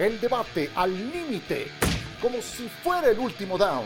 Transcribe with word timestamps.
El 0.00 0.18
debate 0.18 0.70
al 0.76 0.94
límite, 1.12 1.66
como 2.22 2.40
si 2.40 2.66
fuera 2.82 3.10
el 3.10 3.18
último 3.18 3.58
down. 3.58 3.84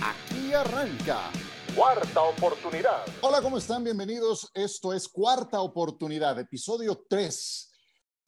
Aquí 0.00 0.54
arranca. 0.54 1.30
Cuarta 1.76 2.22
oportunidad. 2.22 3.04
Hola, 3.20 3.42
¿cómo 3.42 3.58
están? 3.58 3.84
Bienvenidos. 3.84 4.50
Esto 4.54 4.94
es 4.94 5.08
Cuarta 5.08 5.60
Oportunidad, 5.60 6.38
episodio 6.38 7.04
3. 7.06 7.70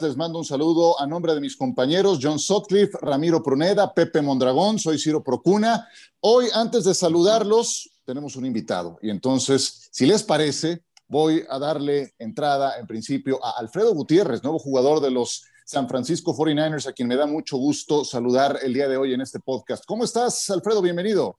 Les 0.01 0.17
mando 0.19 0.39
un 0.39 0.45
saludo 0.45 1.01
a 1.01 1.07
nombre 1.07 1.35
de 1.35 1.41
mis 1.41 1.57
compañeros 1.57 2.19
John 2.21 2.39
Sutcliffe, 2.39 2.99
Ramiro 3.01 3.43
Pruneda, 3.43 3.95
Pepe 3.95 4.21
Mondragón, 4.21 4.79
soy 4.79 4.99
Ciro 4.99 5.25
Procuna. 5.25 5.89
Hoy, 6.21 6.49
antes 6.53 6.85
de 6.85 6.93
saludarlos, 6.93 7.91
tenemos 8.05 8.37
un 8.37 8.45
invitado. 8.45 8.99
Y 9.01 9.09
entonces, 9.09 9.89
si 9.91 10.05
les 10.05 10.23
parece, 10.23 10.85
voy 11.09 11.43
a 11.49 11.59
darle 11.59 12.13
entrada 12.19 12.79
en 12.79 12.87
principio 12.87 13.43
a 13.43 13.53
Alfredo 13.53 13.95
Gutiérrez, 13.95 14.43
nuevo 14.43 14.59
jugador 14.59 15.01
de 15.01 15.11
los 15.11 15.47
San 15.65 15.89
Francisco 15.89 16.37
49ers, 16.37 16.87
a 16.87 16.93
quien 16.93 17.09
me 17.09 17.17
da 17.17 17.27
mucho 17.27 17.57
gusto 17.57 18.05
saludar 18.05 18.59
el 18.63 18.75
día 18.75 18.87
de 18.87 18.99
hoy 18.99 19.15
en 19.15 19.23
este 19.23 19.41
podcast. 19.41 19.83
¿Cómo 19.87 20.05
estás, 20.05 20.51
Alfredo? 20.51 20.83
Bienvenido. 20.83 21.39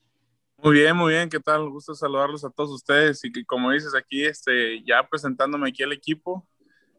Muy 0.57 0.79
bien, 0.79 0.95
muy 0.95 1.13
bien. 1.13 1.29
¿Qué 1.29 1.39
tal? 1.39 1.69
Gusto 1.69 1.93
saludarlos 1.93 2.43
a 2.43 2.49
todos 2.49 2.71
ustedes 2.71 3.23
y 3.23 3.31
que 3.31 3.45
como 3.45 3.69
dices 3.69 3.93
aquí, 3.93 4.25
este, 4.25 4.83
ya 4.83 5.07
presentándome 5.07 5.69
aquí 5.69 5.83
al 5.83 5.93
equipo 5.93 6.47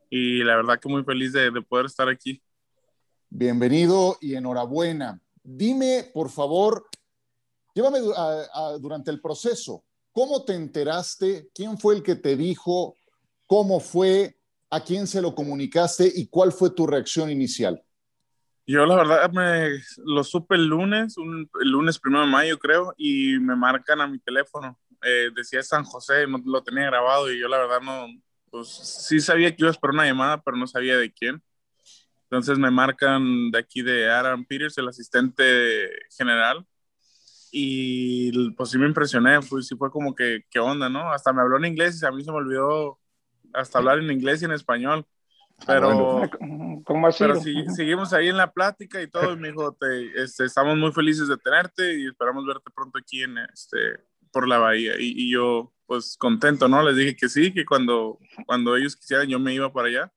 y 0.09 0.45
la 0.45 0.55
verdad 0.55 0.79
que 0.79 0.89
muy 0.89 1.03
feliz 1.03 1.33
de, 1.33 1.51
de 1.51 1.63
poder 1.63 1.87
estar 1.87 2.09
aquí. 2.09 2.41
Bienvenido 3.29 4.19
y 4.21 4.37
enhorabuena. 4.37 5.21
Dime, 5.43 6.09
por 6.15 6.31
favor, 6.31 6.87
llévame 7.75 7.99
durante 8.79 9.11
el 9.11 9.21
proceso. 9.21 9.83
¿Cómo 10.13 10.45
te 10.45 10.55
enteraste? 10.55 11.51
¿Quién 11.53 11.77
fue 11.77 11.97
el 11.97 12.05
que 12.05 12.15
te 12.15 12.37
dijo? 12.37 12.95
¿Cómo 13.49 13.81
fue? 13.81 14.36
¿A 14.71 14.83
quién 14.83 15.07
se 15.07 15.23
lo 15.23 15.35
comunicaste? 15.35 16.11
¿Y 16.15 16.27
cuál 16.29 16.53
fue 16.53 16.71
tu 16.71 16.87
reacción 16.87 17.31
inicial? 17.31 17.83
Yo 18.67 18.85
la 18.85 18.97
verdad 18.97 19.31
me 19.31 19.81
lo 20.05 20.25
supe 20.25 20.57
el 20.57 20.67
lunes, 20.67 21.15
el 21.61 21.71
lunes 21.71 22.01
primero 22.01 22.25
de 22.25 22.31
mayo 22.31 22.59
creo, 22.59 22.93
y 22.97 23.39
me 23.39 23.55
marcan 23.55 24.01
a 24.01 24.09
mi 24.09 24.19
teléfono. 24.19 24.77
Eh, 25.03 25.31
decía 25.37 25.63
San 25.63 25.85
José, 25.85 26.27
no 26.27 26.39
lo 26.45 26.63
tenía 26.65 26.87
grabado 26.87 27.31
y 27.31 27.39
yo 27.39 27.47
la 27.47 27.59
verdad 27.59 27.81
no, 27.81 28.07
pues 28.51 28.69
sí 28.69 29.21
sabía 29.21 29.51
que 29.51 29.63
iba 29.63 29.69
a 29.69 29.73
esperar 29.73 29.95
una 29.95 30.07
llamada, 30.07 30.43
pero 30.43 30.57
no 30.57 30.67
sabía 30.67 30.97
de 30.97 31.13
quién. 31.13 31.41
Entonces 32.25 32.59
me 32.59 32.73
marcan 32.73 33.53
de 33.53 33.59
aquí 33.59 33.83
de 33.83 34.11
Aaron 34.11 34.45
Peters, 34.45 34.77
el 34.79 34.89
asistente 34.89 35.89
general, 36.11 36.67
y 37.53 38.51
pues 38.51 38.71
sí 38.71 38.79
me 38.79 38.87
impresioné, 38.87 39.39
pues 39.49 39.69
sí 39.69 39.77
fue 39.77 39.93
como 39.93 40.13
que, 40.13 40.45
¿qué 40.51 40.59
onda, 40.59 40.89
no? 40.89 41.13
Hasta 41.13 41.33
me 41.33 41.41
habló 41.41 41.57
en 41.59 41.67
inglés 41.67 42.03
y 42.03 42.07
a 42.07 42.11
mí 42.11 42.25
se 42.25 42.33
me 42.33 42.39
olvidó 42.39 42.99
hasta 43.57 43.79
hablar 43.79 43.99
en 43.99 44.11
inglés 44.11 44.43
y 44.43 44.45
en 44.45 44.53
español. 44.53 45.07
Ah, 45.61 45.65
pero, 45.67 46.31
¿Cómo 46.85 47.09
pero 47.19 47.41
seguimos 47.41 48.13
ahí 48.13 48.29
en 48.29 48.37
la 48.37 48.53
plática 48.53 49.01
y 49.01 49.09
todo, 49.09 49.33
y 49.33 49.37
me 49.37 49.49
dijo, 49.49 49.73
te, 49.73 50.23
este, 50.23 50.45
estamos 50.45 50.77
muy 50.77 50.93
felices 50.93 51.29
de 51.29 51.39
tenerte 51.39 51.99
y 51.99 52.07
esperamos 52.07 52.47
verte 52.47 52.71
pronto 52.75 52.99
aquí 52.99 53.23
en, 53.23 53.39
este, 53.39 53.77
por 54.31 54.47
la 54.47 54.59
bahía. 54.59 54.95
Y, 54.99 55.15
y, 55.17 55.33
yo, 55.33 55.73
pues 55.87 56.17
contento, 56.19 56.69
¿no? 56.69 56.83
Les 56.83 56.97
dije 56.97 57.17
que 57.17 57.29
sí, 57.29 57.53
que 57.53 57.65
cuando, 57.65 58.19
cuando 58.47 58.77
ellos 58.77 58.97
quisieran 58.97 59.29
yo 59.29 59.39
me 59.39 59.55
iba 59.55 59.73
para 59.73 59.89
allá. 59.89 60.13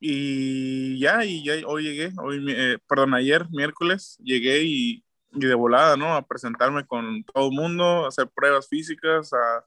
Y 0.00 1.00
ya, 1.00 1.24
y 1.24 1.44
ya 1.44 1.54
hoy 1.66 1.82
llegué, 1.82 2.12
hoy, 2.18 2.44
eh, 2.48 2.78
perdón, 2.88 3.14
ayer, 3.14 3.46
miércoles, 3.50 4.16
llegué 4.22 4.62
y, 4.62 5.04
y 5.32 5.40
de 5.46 5.54
volada, 5.54 5.96
¿no? 5.96 6.14
A 6.14 6.24
presentarme 6.24 6.86
con 6.86 7.24
todo 7.24 7.48
el 7.48 7.56
mundo, 7.56 8.04
a 8.04 8.08
hacer 8.08 8.28
pruebas 8.28 8.68
físicas, 8.68 9.32
a, 9.32 9.64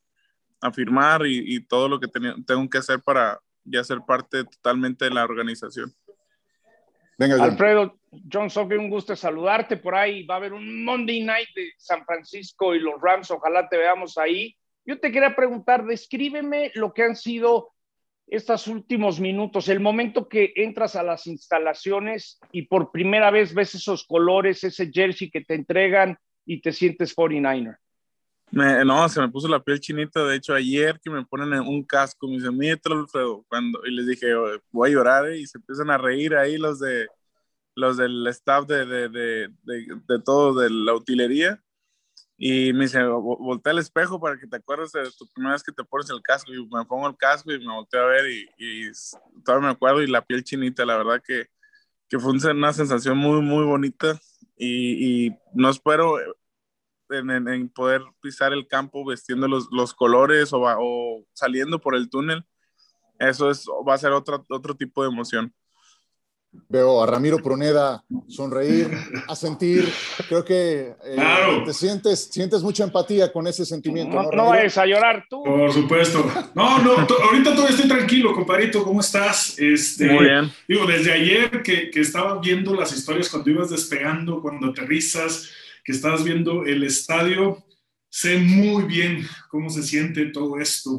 a 0.62 0.72
firmar 0.72 1.26
y, 1.26 1.56
y, 1.56 1.60
todo 1.66 1.90
lo 1.90 2.00
que 2.00 2.08
tengo 2.08 2.70
que 2.70 2.78
hacer 2.78 3.02
para 3.02 3.40
ya 3.64 3.84
ser 3.84 4.00
parte 4.06 4.44
totalmente 4.44 5.06
de 5.06 5.12
la 5.12 5.24
organización. 5.24 5.94
Venga, 7.18 7.44
Alfredo, 7.44 8.00
John 8.32 8.50
Sophie, 8.50 8.78
un 8.78 8.90
gusto 8.90 9.16
saludarte 9.16 9.78
por 9.78 9.96
ahí. 9.96 10.26
Va 10.26 10.36
a 10.36 10.38
haber 10.38 10.54
un 10.54 10.84
Monday 10.84 11.22
Night 11.24 11.50
de 11.56 11.72
San 11.78 12.04
Francisco 12.06 12.74
y 12.74 12.80
los 12.80 13.00
Rams, 13.00 13.30
ojalá 13.32 13.70
te 13.70 13.78
veamos 13.78 14.18
ahí. 14.18 14.56
Yo 14.86 15.00
te 15.00 15.12
quería 15.12 15.36
preguntar, 15.36 15.86
descríbeme 15.86 16.72
lo 16.74 16.94
que 16.94 17.04
han 17.04 17.16
sido 17.16 17.74
estos 18.28 18.68
últimos 18.68 19.20
minutos, 19.20 19.68
el 19.68 19.82
momento 19.82 20.30
que 20.30 20.54
entras 20.56 20.96
a 20.96 21.04
las 21.04 21.28
instalaciones 21.28 22.40
y 22.52 22.64
por 22.64 22.92
primera 22.92 23.30
vez 23.30 23.54
ves 23.54 23.76
esos 23.76 24.06
colores, 24.06 24.64
ese 24.64 24.90
jersey 24.92 25.30
que 25.30 25.42
te 25.42 25.54
entregan 25.54 26.18
y 26.46 26.62
te 26.62 26.72
sientes 26.72 27.16
49er? 27.16 27.78
No, 28.52 29.10
se 29.10 29.22
me 29.22 29.30
puso 29.30 29.48
la 29.48 29.64
piel 29.64 29.80
chinita. 29.80 30.24
De 30.26 30.36
hecho, 30.36 30.54
ayer 30.54 31.00
que 31.00 31.10
me 31.10 31.26
ponen 31.26 31.60
un 31.62 31.84
casco, 31.84 32.28
me 32.28 32.36
dicen, 32.36 32.58
mira, 32.58 32.80
Alfredo. 32.84 33.46
Cuando, 33.48 33.82
y 33.86 33.92
les 33.92 34.08
dije, 34.08 34.28
voy 34.72 34.90
a 34.90 34.94
llorar, 34.94 35.28
¿eh? 35.28 35.40
y 35.40 35.48
se 35.48 35.58
empiezan 35.58 35.90
a 35.90 35.98
reír 35.98 36.36
ahí 36.36 36.58
los 36.58 36.80
de 36.80 37.08
los 37.76 37.98
del 37.98 38.28
staff 38.28 38.68
de, 38.68 38.86
de, 38.86 39.10
de, 39.10 39.50
de, 39.64 40.20
todo, 40.24 40.60
de 40.60 40.70
la 40.70 40.94
utilería. 40.94 41.64
Y 42.38 42.74
me 42.74 42.86
dice, 42.86 43.04
voltea 43.04 43.72
al 43.72 43.80
espejo 43.80 44.20
para 44.20 44.38
que 44.38 44.48
te 44.48 44.58
acuerdes 44.58 44.92
de 44.92 45.10
tu 45.18 45.28
primera 45.28 45.54
vez 45.54 45.64
que 45.64 45.72
te 45.72 45.84
pones 45.84 46.10
el 46.10 46.22
casco. 46.22 46.52
Y 46.52 46.68
me 46.68 46.86
pongo 46.86 47.08
el 47.08 47.16
casco 47.16 47.52
y 47.52 47.60
me 47.60 47.74
volteo 47.74 48.02
a 48.02 48.08
ver 48.08 48.30
y, 48.30 48.50
y 48.58 48.92
todavía 49.46 49.68
me 49.68 49.74
acuerdo 49.74 50.02
y 50.02 50.08
la 50.08 50.26
piel 50.26 50.44
chinita, 50.44 50.86
la 50.86 50.98
verdad 50.98 51.22
que, 51.26 51.48
que 52.10 52.20
fue 52.20 52.32
una 52.32 52.74
sensación 52.74 53.18
muy, 53.18 53.42
muy 53.42 53.64
bonita. 53.64 54.20
Y, 54.58 55.28
y 55.28 55.38
no 55.54 55.70
espero 55.70 56.18
en, 57.12 57.30
en, 57.30 57.48
en, 57.48 57.70
poder 57.70 58.02
pisar 58.22 58.54
el 58.54 58.68
campo 58.68 59.06
vestiendo 59.06 59.48
los, 59.48 59.68
los 59.72 59.94
colores 59.94 60.54
o, 60.54 60.62
o, 60.62 61.26
saliendo 61.34 61.80
por 61.80 61.96
el 61.96 62.10
túnel. 62.10 62.46
Eso 63.20 63.52
es, 63.52 63.66
va 63.88 63.94
a 63.94 63.98
ser 63.98 64.12
otro, 64.12 64.46
otro 64.50 64.76
tipo 64.76 65.04
de 65.04 65.10
emoción. 65.10 65.54
Veo 66.68 67.02
a 67.02 67.06
Ramiro 67.06 67.38
Pruneda 67.38 68.04
sonreír, 68.28 68.90
a 69.30 69.36
sentir, 69.38 69.88
creo 70.28 70.44
que 70.44 70.96
eh, 71.02 71.14
claro. 71.16 71.64
te 71.64 71.74
sientes, 71.74 72.26
sientes 72.30 72.62
mucha 72.62 72.84
empatía 72.84 73.32
con 73.32 73.48
ese 73.48 73.66
sentimiento. 73.66 74.18
No, 74.18 74.24
no, 74.24 74.32
no 74.32 74.46
vayas 74.48 74.78
a 74.78 74.86
llorar 74.86 75.26
tú. 75.30 75.42
Por 75.44 75.72
supuesto. 75.72 76.30
No, 76.54 76.80
no, 76.80 76.92
ahorita 76.92 77.56
todavía 77.56 77.70
estoy 77.70 77.88
tranquilo, 77.88 78.34
compadrito, 78.34 78.84
¿cómo 78.84 79.00
estás? 79.00 79.58
Este, 79.60 80.12
Muy 80.12 80.26
bien. 80.26 80.52
Digo, 80.68 80.86
desde 80.86 81.14
ayer 81.14 81.64
que, 81.64 81.90
que 81.90 82.02
estaba 82.02 82.38
viendo 82.40 82.74
las 82.74 82.92
historias 82.92 83.30
cuando 83.30 83.50
ibas 83.50 83.70
despegando, 83.70 84.42
cuando 84.42 84.68
aterrizas, 84.68 85.50
que 85.84 85.92
estabas 85.92 86.24
viendo 86.24 86.66
el 86.66 86.84
estadio, 86.84 87.64
sé 88.10 88.38
muy 88.38 88.84
bien 88.84 89.26
cómo 89.50 89.70
se 89.70 89.84
siente 89.84 90.26
todo 90.28 90.60
esto. 90.60 90.98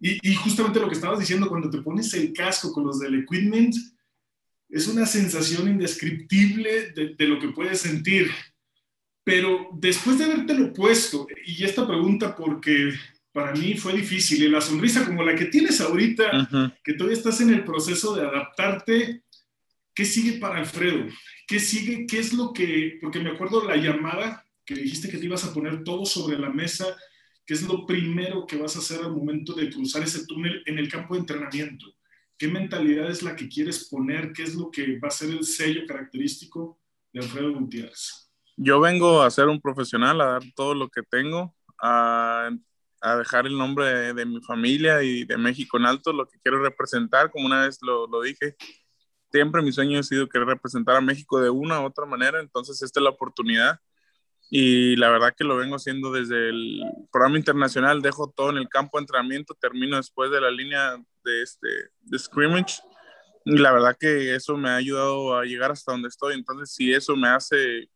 Y, 0.00 0.18
y 0.28 0.34
justamente 0.34 0.80
lo 0.80 0.88
que 0.88 0.94
estabas 0.94 1.20
diciendo, 1.20 1.48
cuando 1.48 1.70
te 1.70 1.82
pones 1.82 2.12
el 2.14 2.32
casco 2.32 2.72
con 2.72 2.84
los 2.84 2.98
del 2.98 3.20
equipment, 3.20 3.74
es 4.68 4.88
una 4.88 5.06
sensación 5.06 5.68
indescriptible 5.68 6.92
de, 6.92 7.14
de, 7.14 7.28
lo 7.28 7.38
que 7.38 7.48
puedes 7.48 7.80
sentir. 7.80 8.30
Pero 9.22 9.68
después 9.74 10.18
de 10.18 10.24
habértelo 10.24 10.72
puesto, 10.72 11.26
y 11.46 11.62
esta 11.62 11.86
pregunta 11.86 12.34
porque 12.34 12.92
para 13.32 13.52
mí 13.52 13.76
fue 13.76 13.92
difícil, 13.94 14.42
y 14.42 14.48
la 14.48 14.60
sonrisa 14.60 15.04
como 15.04 15.22
la 15.22 15.36
que 15.36 15.46
tienes 15.46 15.80
ahorita, 15.80 16.24
uh 16.24 16.54
-huh. 16.54 16.74
que 16.82 16.94
todavía 16.94 17.18
estás 17.18 17.40
en 17.40 17.50
el 17.50 17.64
proceso 17.64 18.14
de 18.14 18.22
adaptarte, 18.22 19.22
¿qué 19.94 20.04
sigue 20.04 20.32
para 20.38 20.58
Alfredo? 20.58 21.06
¿Qué 21.52 21.60
sigue? 21.60 22.06
¿Qué 22.06 22.18
es 22.18 22.32
lo 22.32 22.50
que, 22.50 22.96
porque 22.98 23.20
me 23.20 23.28
acuerdo 23.28 23.62
la 23.62 23.76
llamada 23.76 24.42
que 24.64 24.74
dijiste 24.74 25.10
que 25.10 25.18
te 25.18 25.26
ibas 25.26 25.44
a 25.44 25.52
poner 25.52 25.84
todo 25.84 26.06
sobre 26.06 26.38
la 26.38 26.48
mesa, 26.48 26.96
¿qué 27.44 27.52
es 27.52 27.68
lo 27.68 27.84
primero 27.84 28.46
que 28.46 28.56
vas 28.56 28.74
a 28.74 28.78
hacer 28.78 29.00
al 29.00 29.12
momento 29.12 29.52
de 29.52 29.68
cruzar 29.68 30.02
ese 30.02 30.26
túnel 30.26 30.62
en 30.64 30.78
el 30.78 30.90
campo 30.90 31.12
de 31.12 31.20
entrenamiento? 31.20 31.84
¿Qué 32.38 32.48
mentalidad 32.48 33.10
es 33.10 33.22
la 33.22 33.36
que 33.36 33.50
quieres 33.50 33.86
poner? 33.90 34.32
¿Qué 34.32 34.44
es 34.44 34.54
lo 34.54 34.70
que 34.70 34.98
va 34.98 35.08
a 35.08 35.10
ser 35.10 35.28
el 35.28 35.44
sello 35.44 35.82
característico 35.86 36.80
de 37.12 37.20
Alfredo 37.20 37.52
Gutiérrez? 37.52 38.32
Yo 38.56 38.80
vengo 38.80 39.20
a 39.20 39.30
ser 39.30 39.48
un 39.48 39.60
profesional, 39.60 40.22
a 40.22 40.26
dar 40.28 40.42
todo 40.56 40.74
lo 40.74 40.88
que 40.88 41.02
tengo, 41.02 41.54
a, 41.78 42.48
a 43.02 43.16
dejar 43.16 43.46
el 43.46 43.58
nombre 43.58 43.84
de, 43.84 44.14
de, 44.14 44.24
mi 44.24 44.40
familia 44.40 45.02
y 45.02 45.26
de 45.26 45.36
México 45.36 45.76
en 45.76 45.84
alto, 45.84 46.14
lo 46.14 46.26
que 46.26 46.38
quiero 46.42 46.62
representar, 46.62 47.30
como 47.30 47.44
una 47.44 47.66
vez 47.66 47.76
lo, 47.82 48.06
lo 48.06 48.22
dije. 48.22 48.56
Siempre 49.32 49.62
mi 49.62 49.72
sueño 49.72 49.98
ha 49.98 50.02
sido 50.02 50.28
querer 50.28 50.46
representar 50.46 50.96
a 50.96 51.00
México 51.00 51.40
de 51.40 51.48
una 51.48 51.80
u 51.80 51.86
otra 51.86 52.04
manera, 52.04 52.38
entonces 52.38 52.82
esta 52.82 53.00
es 53.00 53.04
la 53.04 53.10
oportunidad 53.10 53.80
y 54.50 54.96
la 54.96 55.08
verdad 55.08 55.34
que 55.34 55.44
lo 55.44 55.56
vengo 55.56 55.76
haciendo 55.76 56.12
desde 56.12 56.50
el 56.50 56.82
programa 57.10 57.38
internacional, 57.38 58.02
dejo 58.02 58.30
todo 58.30 58.50
en 58.50 58.58
el 58.58 58.68
campo 58.68 58.98
de 58.98 59.04
entrenamiento, 59.04 59.54
termino 59.54 59.96
después 59.96 60.30
de 60.30 60.42
la 60.42 60.50
línea 60.50 61.02
de, 61.24 61.42
este, 61.42 61.68
scrimmage 62.18 62.82
y 63.46 63.56
la 63.56 63.72
verdad 63.72 63.96
que 63.98 64.34
eso 64.34 64.58
me 64.58 64.68
ha 64.68 64.76
ayudado 64.76 65.38
a 65.38 65.46
llegar 65.46 65.70
hasta 65.70 65.92
donde 65.92 66.08
estoy, 66.08 66.34
entonces 66.34 66.70
si 66.74 66.92
eso 66.92 67.16
me 67.16 67.28
hace 67.28 67.88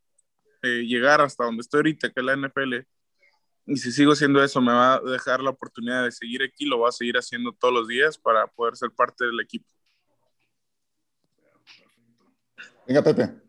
eh, 0.63 0.87
llegar 0.87 1.21
hasta 1.21 1.45
donde 1.45 1.61
estoy 1.61 1.81
ahorita, 1.81 2.09
que 2.11 2.21
es 2.21 2.25
la 2.25 2.33
NFL, 2.33 2.77
y 3.67 3.77
si 3.77 3.93
sigo 3.93 4.13
haciendo 4.13 4.43
eso, 4.43 4.63
me 4.63 4.73
va 4.73 4.95
a 4.95 5.01
dejar 5.01 5.43
la 5.43 5.51
oportunidad 5.51 6.05
de 6.05 6.13
seguir 6.13 6.43
aquí, 6.43 6.65
lo 6.65 6.79
voy 6.79 6.89
a 6.89 6.93
seguir 6.93 7.19
haciendo 7.19 7.53
todos 7.53 7.75
los 7.75 7.89
días 7.89 8.17
para 8.17 8.47
poder 8.47 8.77
ser 8.77 8.91
parte 8.93 9.27
del 9.27 9.41
equipo. 9.41 9.76
Venga, 12.87 13.03
Pepe. 13.03 13.47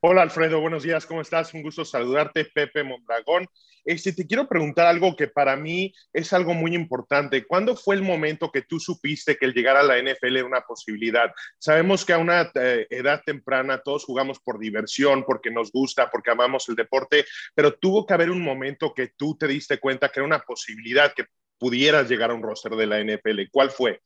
Hola 0.00 0.22
Alfredo, 0.22 0.60
buenos 0.60 0.82
días, 0.82 1.06
¿cómo 1.06 1.22
estás? 1.22 1.54
Un 1.54 1.62
gusto 1.62 1.84
saludarte, 1.84 2.44
Pepe 2.44 2.84
Mondragón. 2.84 3.46
Este, 3.84 4.12
te 4.12 4.26
quiero 4.26 4.46
preguntar 4.46 4.86
algo 4.86 5.16
que 5.16 5.26
para 5.26 5.56
mí 5.56 5.94
es 6.12 6.32
algo 6.32 6.52
muy 6.52 6.74
importante. 6.74 7.46
¿Cuándo 7.46 7.74
fue 7.74 7.94
el 7.94 8.02
momento 8.02 8.52
que 8.52 8.62
tú 8.62 8.78
supiste 8.78 9.36
que 9.36 9.46
el 9.46 9.54
llegar 9.54 9.76
a 9.76 9.82
la 9.82 9.98
NFL 9.98 10.36
era 10.36 10.44
una 10.44 10.60
posibilidad? 10.60 11.32
Sabemos 11.58 12.04
que 12.04 12.12
a 12.12 12.18
una 12.18 12.50
eh, 12.54 12.86
edad 12.90 13.22
temprana 13.24 13.80
todos 13.82 14.04
jugamos 14.04 14.38
por 14.40 14.58
diversión, 14.58 15.24
porque 15.24 15.50
nos 15.50 15.72
gusta, 15.72 16.10
porque 16.10 16.30
amamos 16.30 16.68
el 16.68 16.74
deporte, 16.74 17.24
pero 17.54 17.72
tuvo 17.72 18.04
que 18.04 18.14
haber 18.14 18.30
un 18.30 18.42
momento 18.42 18.92
que 18.94 19.12
tú 19.16 19.36
te 19.38 19.48
diste 19.48 19.78
cuenta 19.78 20.10
que 20.10 20.20
era 20.20 20.26
una 20.26 20.40
posibilidad 20.40 21.14
que 21.14 21.24
pudieras 21.58 22.08
llegar 22.08 22.30
a 22.30 22.34
un 22.34 22.42
roster 22.42 22.72
de 22.72 22.86
la 22.86 23.00
NFL. 23.00 23.48
¿Cuál 23.50 23.70
fue? 23.70 24.02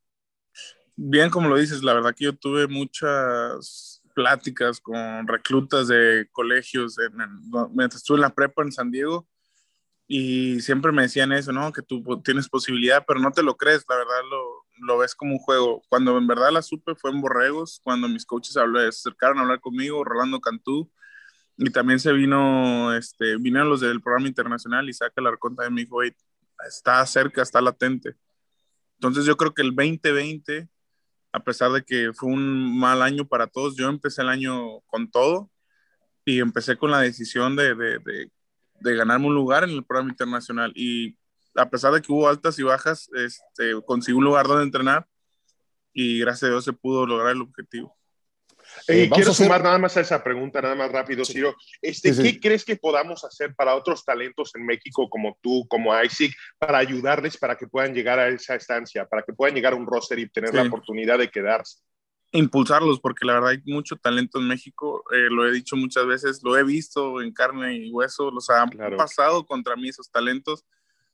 Bien, 0.94 1.30
como 1.30 1.48
lo 1.48 1.56
dices, 1.56 1.82
la 1.82 1.94
verdad 1.94 2.14
que 2.14 2.24
yo 2.24 2.36
tuve 2.36 2.68
muchas 2.68 3.99
pláticas 4.20 4.80
con 4.80 5.26
reclutas 5.26 5.88
de 5.88 6.28
colegios 6.30 6.96
mientras 7.72 8.02
estuve 8.02 8.18
en 8.18 8.22
la 8.22 8.34
prepa 8.34 8.62
en 8.62 8.70
San 8.70 8.90
Diego 8.90 9.26
y 10.06 10.60
siempre 10.60 10.92
me 10.92 11.02
decían 11.02 11.32
eso, 11.32 11.52
¿no? 11.52 11.72
Que 11.72 11.80
tú 11.80 12.20
tienes 12.22 12.50
posibilidad, 12.50 13.02
pero 13.06 13.18
no 13.18 13.32
te 13.32 13.42
lo 13.42 13.56
crees, 13.56 13.86
la 13.88 13.96
verdad 13.96 14.20
lo, 14.28 14.66
lo 14.86 14.98
ves 14.98 15.14
como 15.14 15.32
un 15.32 15.38
juego. 15.38 15.82
Cuando 15.88 16.18
en 16.18 16.26
verdad 16.26 16.50
la 16.52 16.60
supe 16.60 16.94
fue 16.96 17.12
en 17.12 17.22
Borregos, 17.22 17.80
cuando 17.82 18.08
mis 18.08 18.26
coaches 18.26 18.52
se 18.52 18.60
acercaron 18.60 19.38
a 19.38 19.42
hablar 19.42 19.60
conmigo, 19.60 20.04
Rolando 20.04 20.40
Cantú, 20.40 20.90
y 21.56 21.70
también 21.70 21.98
se 21.98 22.12
vino, 22.12 22.94
este, 22.94 23.36
vinieron 23.36 23.70
los 23.70 23.80
del 23.80 24.02
programa 24.02 24.28
internacional 24.28 24.88
y 24.88 24.92
saca 24.92 25.22
la 25.22 25.30
reconta 25.30 25.62
de 25.62 25.70
mi 25.70 25.82
hijo, 25.82 26.02
está 26.66 27.06
cerca, 27.06 27.40
está 27.40 27.60
latente. 27.62 28.16
Entonces 28.94 29.24
yo 29.24 29.36
creo 29.36 29.54
que 29.54 29.62
el 29.62 29.74
2020 29.74 30.68
a 31.32 31.40
pesar 31.40 31.70
de 31.72 31.82
que 31.82 32.12
fue 32.12 32.28
un 32.30 32.78
mal 32.78 33.02
año 33.02 33.26
para 33.26 33.46
todos, 33.46 33.76
yo 33.76 33.88
empecé 33.88 34.22
el 34.22 34.28
año 34.28 34.80
con 34.86 35.10
todo 35.10 35.50
y 36.24 36.40
empecé 36.40 36.76
con 36.76 36.90
la 36.90 37.00
decisión 37.00 37.56
de, 37.56 37.74
de, 37.74 38.30
de, 38.80 38.96
ganarme 38.96 39.26
un 39.26 39.34
lugar 39.34 39.64
en 39.64 39.70
el 39.70 39.84
programa 39.84 40.10
internacional. 40.10 40.72
Y 40.74 41.16
a 41.54 41.68
pesar 41.70 41.92
de 41.92 42.02
que 42.02 42.12
hubo 42.12 42.28
altas 42.28 42.58
y 42.58 42.62
bajas, 42.62 43.08
este, 43.14 43.80
conseguí 43.86 44.16
un 44.16 44.24
lugar 44.24 44.46
donde 44.46 44.64
entrenar 44.64 45.06
y 45.92 46.20
gracias 46.20 46.44
a 46.44 46.52
Dios 46.52 46.64
se 46.64 46.72
pudo 46.72 47.06
lograr 47.06 47.32
el 47.32 47.42
objetivo. 47.42 47.96
Eh, 48.88 49.08
quiero 49.12 49.32
sumar 49.32 49.62
nada 49.62 49.78
más 49.78 49.96
a 49.96 50.00
esa 50.00 50.22
pregunta, 50.22 50.60
nada 50.60 50.74
más 50.74 50.90
rápido, 50.90 51.24
Ciro. 51.24 51.54
Este, 51.80 52.14
¿Qué 52.14 52.40
crees 52.40 52.64
que 52.64 52.76
podamos 52.76 53.24
hacer 53.24 53.54
para 53.54 53.74
otros 53.74 54.04
talentos 54.04 54.52
en 54.54 54.66
México 54.66 55.08
como 55.08 55.38
tú, 55.40 55.66
como 55.68 55.92
Isaac, 56.02 56.32
para 56.58 56.78
ayudarles 56.78 57.36
para 57.36 57.56
que 57.56 57.66
puedan 57.66 57.94
llegar 57.94 58.18
a 58.18 58.28
esa 58.28 58.54
estancia, 58.54 59.06
para 59.06 59.22
que 59.22 59.32
puedan 59.32 59.54
llegar 59.54 59.72
a 59.72 59.76
un 59.76 59.86
roster 59.86 60.18
y 60.18 60.28
tener 60.28 60.54
la 60.54 60.62
oportunidad 60.62 61.18
de 61.18 61.30
quedarse? 61.30 61.78
Impulsarlos, 62.32 63.00
porque 63.00 63.26
la 63.26 63.34
verdad 63.34 63.50
hay 63.50 63.62
mucho 63.64 63.96
talento 63.96 64.38
en 64.38 64.46
México, 64.46 65.02
eh, 65.12 65.28
lo 65.30 65.48
he 65.48 65.52
dicho 65.52 65.76
muchas 65.76 66.06
veces, 66.06 66.40
lo 66.44 66.56
he 66.56 66.62
visto 66.62 67.20
en 67.20 67.32
carne 67.32 67.76
y 67.76 67.90
hueso, 67.90 68.30
los 68.30 68.48
han 68.50 68.70
pasado 68.96 69.44
contra 69.44 69.74
mí 69.76 69.88
esos 69.88 70.10
talentos, 70.10 70.64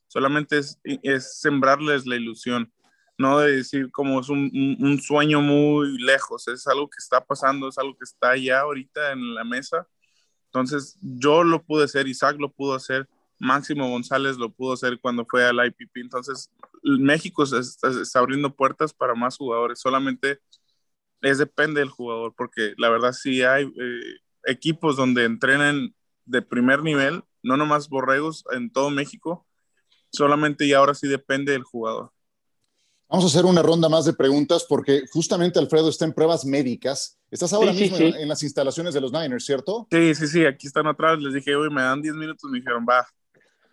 solamente 0.07 0.59
es, 0.59 0.79
es 0.83 1.39
sembrarles 1.39 2.05
la 2.05 2.15
ilusión 2.15 2.71
no 3.17 3.39
de 3.39 3.57
decir 3.57 3.91
como 3.91 4.19
es 4.19 4.29
un, 4.29 4.51
un, 4.79 4.99
sueño 5.01 5.41
muy 5.41 5.97
lejos, 5.99 6.47
es 6.47 6.67
algo 6.67 6.89
que 6.89 6.97
está 6.99 7.23
pasando, 7.25 7.69
es 7.69 7.77
algo 7.77 7.97
que 7.97 8.03
está 8.03 8.37
ya 8.37 8.61
ahorita 8.61 9.11
en 9.11 9.33
la 9.35 9.43
mesa. 9.43 9.87
Entonces, 10.45 10.97
yo 11.01 11.43
lo 11.43 11.63
pude 11.63 11.85
hacer, 11.85 12.07
Isaac 12.07 12.37
lo 12.39 12.51
pudo 12.51 12.75
hacer, 12.75 13.07
Máximo 13.39 13.89
González 13.89 14.37
lo 14.37 14.51
pudo 14.51 14.73
hacer 14.73 14.99
cuando 14.99 15.25
fue 15.25 15.45
al 15.45 15.65
IPP. 15.65 15.97
Entonces, 15.97 16.51
México 16.83 17.43
está, 17.43 18.19
abriendo 18.19 18.55
puertas 18.55 18.93
para 18.93 19.15
más 19.15 19.37
jugadores, 19.37 19.79
solamente 19.79 20.39
es 21.21 21.37
depende 21.39 21.79
del 21.81 21.89
jugador, 21.89 22.33
porque 22.35 22.73
la 22.77 22.89
verdad 22.89 23.11
sí 23.13 23.41
hay 23.41 23.65
eh, 23.65 24.19
equipos 24.45 24.95
donde 24.95 25.25
entrenan 25.25 25.95
de 26.25 26.41
primer 26.41 26.83
nivel, 26.83 27.23
no 27.43 27.57
nomás 27.57 27.89
borregos 27.89 28.45
en 28.51 28.71
todo 28.71 28.89
México, 28.91 29.47
solamente 30.11 30.65
y 30.65 30.73
ahora 30.73 30.93
sí 30.93 31.07
depende 31.07 31.53
del 31.53 31.63
jugador. 31.63 32.11
Vamos 33.09 33.23
a 33.23 33.27
hacer 33.27 33.45
una 33.45 33.61
ronda 33.61 33.87
más 33.87 34.03
de 34.03 34.11
preguntas 34.11 34.65
porque 34.67 35.03
justamente 35.11 35.59
Alfredo 35.59 35.87
está 35.89 36.03
en 36.03 36.11
pruebas 36.11 36.43
médicas. 36.43 37.17
Estás 37.31 37.53
ahora 37.53 37.71
mismo 37.71 37.97
En, 37.97 38.27
las 38.27 38.43
instalaciones 38.43 38.93
de 38.93 38.99
los 38.99 39.13
Niners, 39.13 39.45
¿cierto? 39.45 39.87
Sí, 39.89 40.13
sí, 40.13 40.27
sí, 40.27 40.45
aquí 40.45 40.67
están 40.67 40.87
atrás. 40.87 41.17
Les 41.19 41.33
dije, 41.33 41.55
hoy 41.55 41.69
me 41.69 41.81
dan 41.81 42.01
10 42.01 42.15
minutos, 42.15 42.51
me 42.51 42.57
dijeron, 42.59 42.85
va. 42.87 43.07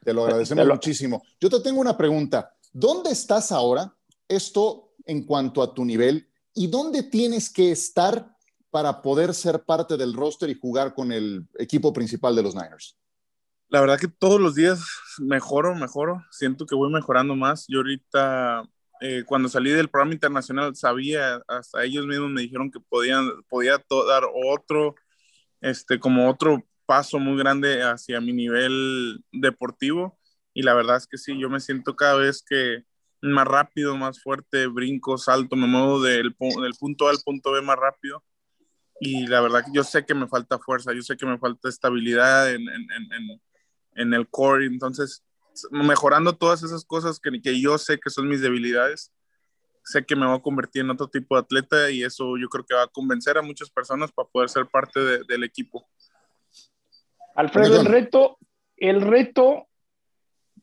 Te 0.05 0.13
lo 0.13 0.25
agradecemos 0.25 0.67
muchísimo. 0.69 1.25
Yo 1.41 1.51
te 1.51 1.59
tengo 1.61 1.81
una 1.81 1.97
pregunta. 1.97 2.55
¿Dónde 2.73 3.11
estás 3.11 3.51
ahora? 3.51 3.93
Esto 4.29 4.95
en 5.05 5.25
cuanto 5.25 5.63
a 5.63 5.75
tu 5.75 5.85
nivel. 5.85 6.29
¿Y 6.55 6.69
dónde 6.69 7.03
tienes 7.03 7.51
que 7.51 7.73
estar 7.73 8.37
para 8.71 9.03
poder 9.03 9.35
ser 9.35 9.65
parte 9.65 9.97
del 9.97 10.15
roster 10.15 10.49
y 10.49 10.55
jugar 10.55 10.95
con 10.95 11.11
el 11.11 11.45
equipo 11.59 11.93
principal 11.93 12.37
de 12.37 12.43
los 12.45 12.55
Niners? 12.55 12.97
La 13.69 13.81
verdad 13.81 13.99
que 13.99 14.07
todos 14.07 14.41
los 14.41 14.55
días 14.55 14.85
mejoro, 15.19 15.75
mejoro. 15.75 16.23
Siento 16.31 16.67
que 16.67 16.77
voy 16.77 16.93
mejorando 16.93 17.35
más. 17.35 17.67
Yo 17.67 17.79
ahorita 17.79 18.69
eh, 19.07 19.23
cuando 19.27 19.51
salí 19.51 19.71
del 19.71 19.91
programa 19.91 20.15
internacional 20.15 20.75
sabía, 20.75 21.43
hasta 21.47 21.85
ellos 21.85 22.07
mismos 22.07 22.31
me 22.31 22.41
dijeron 22.41 22.71
que 22.71 22.81
podían, 22.81 23.29
podía 23.51 23.73
dar 24.09 24.25
otro, 24.51 24.95
este, 25.61 25.99
como 25.99 26.31
otro 26.31 26.65
paso 26.87 27.19
muy 27.19 27.37
grande 27.37 27.83
hacia 27.83 28.23
mi 28.23 28.33
nivel 28.33 29.23
deportivo. 29.31 30.19
Y 30.55 30.63
la 30.63 30.73
verdad 30.73 30.97
es 30.97 31.07
que 31.07 31.19
sí, 31.19 31.39
yo 31.39 31.51
me 31.51 31.61
siento 31.61 31.95
cada 31.97 32.17
vez 32.17 32.43
que 32.43 32.85
más 33.21 33.47
rápido, 33.47 33.95
más 33.95 34.23
fuerte, 34.23 34.69
brinco, 34.69 35.19
salto, 35.19 35.55
me 35.55 35.67
muevo 35.67 36.01
del, 36.01 36.35
del 36.41 36.75
punto 36.81 37.07
A 37.07 37.11
al 37.11 37.19
punto 37.23 37.53
B 37.53 37.61
más 37.61 37.77
rápido. 37.77 38.25
Y 39.01 39.27
la 39.27 39.43
verdad 39.43 39.67
que 39.67 39.73
yo 39.75 39.85
sé 39.85 40.07
que 40.07 40.15
me 40.15 40.29
falta 40.29 40.59
fuerza, 40.59 40.95
yo 40.95 41.03
sé 41.03 41.19
que 41.19 41.27
me 41.27 41.39
falta 41.39 41.69
estabilidad 41.69 42.51
en, 42.51 42.63
en, 42.63 43.13
en, 43.13 43.43
en 43.97 44.15
el 44.15 44.27
core. 44.31 44.65
Entonces, 44.65 45.23
mejorando 45.71 46.37
todas 46.37 46.63
esas 46.63 46.85
cosas 46.85 47.21
que, 47.21 47.31
que 47.41 47.61
yo 47.61 47.79
sé 47.79 47.99
que 47.99 48.11
son 48.11 48.29
mis 48.29 48.41
debilidades, 48.41 49.13
sé 49.85 50.05
que 50.05 50.17
me 50.17 50.27
voy 50.27 50.37
a 50.37 50.43
convertir 50.43 50.83
en 50.83 50.91
otro 50.91 51.09
tipo 51.09 51.35
de 51.35 51.43
atleta 51.43 51.91
y 51.91 52.03
eso 52.03 52.37
yo 52.39 52.49
creo 52.49 52.65
que 52.65 52.75
va 52.75 52.85
a 52.85 52.89
convencer 52.89 53.37
a 53.39 53.43
muchas 53.43 53.71
personas 53.71 54.11
para 54.13 54.29
poder 54.29 54.49
ser 54.49 54.67
parte 54.67 55.01
del 55.01 55.45
equipo. 55.45 55.87
Alfredo, 57.35 57.81
el 57.81 57.87
reto, 57.87 58.39
el 58.77 59.01
reto 59.01 59.67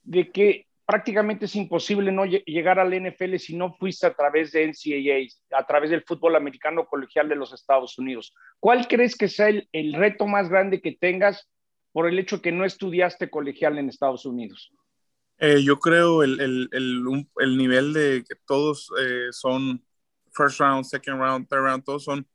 de 0.04 0.32
que 0.32 0.68
prácticamente 0.86 1.46
es 1.46 1.56
imposible 1.56 2.12
no 2.12 2.26
llegar 2.26 2.80
al 2.80 2.94
NFL 2.94 3.38
si 3.38 3.56
no 3.56 3.76
fuiste 3.76 4.08
a 4.08 4.14
través 4.14 4.52
de 4.52 4.68
NCAA, 4.68 5.58
a 5.58 5.66
través 5.66 5.90
del 5.90 6.04
fútbol 6.04 6.36
americano 6.36 6.86
colegial 6.86 7.30
de 7.30 7.36
los 7.36 7.54
Estados 7.54 7.98
Unidos. 7.98 8.34
¿Cuál 8.60 8.88
crees 8.88 9.16
que 9.16 9.28
sea 9.28 9.50
el, 9.50 9.70
el 9.72 9.94
reto 9.94 10.26
más 10.28 10.50
grande 10.50 10.82
que 10.82 10.94
tengas 10.94 11.48
por 11.92 12.08
el 12.08 12.18
hecho 12.20 12.42
que 12.42 12.52
no 12.52 12.66
estudiaste 12.66 13.30
colegial 13.30 13.78
en 13.78 13.90
Estados 13.90 14.26
Unidos? 14.26 14.72
Eh, 15.44 15.64
yo 15.64 15.80
creo 15.80 16.22
el, 16.22 16.40
el, 16.40 16.70
el, 16.72 17.26
el, 17.40 17.58
nivel 17.58 17.94
de 17.94 18.24
que 18.30 18.36
todos 18.46 18.92
eh, 19.02 19.30
son 19.32 19.84
first 20.32 20.60
round, 20.60 20.86
second 20.86 21.20
round, 21.20 21.48
third 21.50 21.64
round, 21.64 21.84
todos 21.84 22.04
son, 22.04 22.28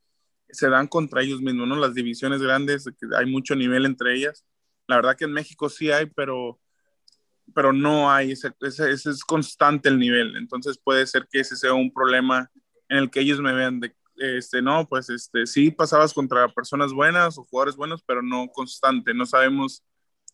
se 0.49 0.69
dan 0.69 0.89
contra 0.89 1.23
ellos 1.23 1.41
mismos, 1.41 1.69
¿no? 1.69 1.77
Las 1.77 1.95
divisiones 1.95 2.43
grandes, 2.43 2.85
hay 3.17 3.27
mucho 3.27 3.55
nivel 3.55 3.87
entre 3.87 4.13
ellas. 4.17 4.45
La 4.89 4.97
verdad 4.97 5.17
que 5.17 5.25
en 5.27 5.33
México 5.33 5.69
sí 5.69 5.93
hay, 5.93 6.07
pero, 6.07 6.61
pero 7.55 7.73
no 7.73 8.11
hay, 8.11 8.33
ese, 8.33 8.53
ese, 8.61 8.91
es 8.93 9.25
constante 9.25 9.89
el 9.89 10.01
nivel. 10.01 10.37
Entonces 10.37 10.77
puede 10.77 11.07
ser 11.07 11.29
que 11.31 11.39
ese 11.39 11.55
sea 11.55 11.75
un 11.75 11.93
problema 11.93 12.51
en 12.89 12.99
el 12.99 13.11
que 13.11 13.21
ellos 13.21 13.41
me 13.41 13.53
vean 13.53 13.79
de, 13.79 13.95
este, 14.17 14.63
no, 14.63 14.85
pues 14.89 15.11
este, 15.11 15.47
sí 15.47 15.71
pasabas 15.71 16.13
contra 16.13 16.49
personas 16.49 16.93
buenas 16.93 17.39
o 17.39 17.45
jugadores 17.45 17.77
buenos, 17.77 18.03
pero 18.05 18.21
no 18.21 18.49
constante, 18.49 19.15
no 19.15 19.27
sabemos 19.27 19.85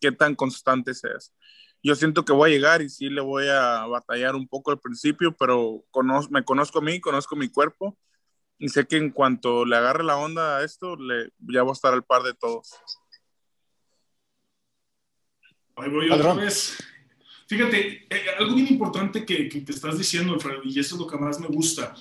qué 0.01 0.11
tan 0.11 0.35
constante 0.35 0.95
seas 0.95 1.35
yo 1.83 1.95
siento 1.95 2.25
que 2.25 2.33
voy 2.33 2.51
a 2.51 2.55
llegar 2.55 2.83
y 2.83 2.89
sí 2.89 3.09
le 3.09 3.21
voy 3.21 3.49
a 3.49 3.87
batallar 3.87 4.37
un 4.37 4.47
poco 4.47 4.71
al 4.71 4.79
principio, 4.79 5.37
pero 5.37 5.85
me 6.31 6.45
conozco 6.45 6.79
a 6.79 6.83
mí, 6.83 7.01
conozco 7.01 7.35
mi 7.35 7.49
cuerpo 7.49 7.99
y 8.59 8.69
sé 8.69 8.87
que 8.87 8.97
en 8.97 9.11
cuanto 9.11 9.65
le 9.65 9.77
agarre 9.77 10.05
la 10.05 10.17
onda 10.17 10.59
a 10.59 10.65
esto, 10.65 10.95
le, 10.97 11.31
ya 11.41 11.63
voy 11.63 11.71
a 11.71 11.73
estar 11.73 11.93
al 11.93 12.05
par 12.05 12.23
de 12.23 12.35
todos. 12.35 12.71
Ahí 15.75 15.91
voy 15.91 16.11
otra 16.11 16.35
vez. 16.35 16.79
Fíjate, 17.49 18.07
eh, 18.09 18.27
algo 18.39 18.55
bien 18.55 18.69
importante 18.69 19.27
que, 19.27 19.49
que, 19.49 19.61
te 19.63 19.73
estás 19.73 19.99
diciendo, 19.99 20.35
Alfredo, 20.35 20.61
y 20.65 20.79
eso 20.79 20.95
es 20.95 21.01
lo 21.01 21.07
que 21.07 21.19
más 21.19 21.41
me 21.41 21.49
gusta, 21.49 21.95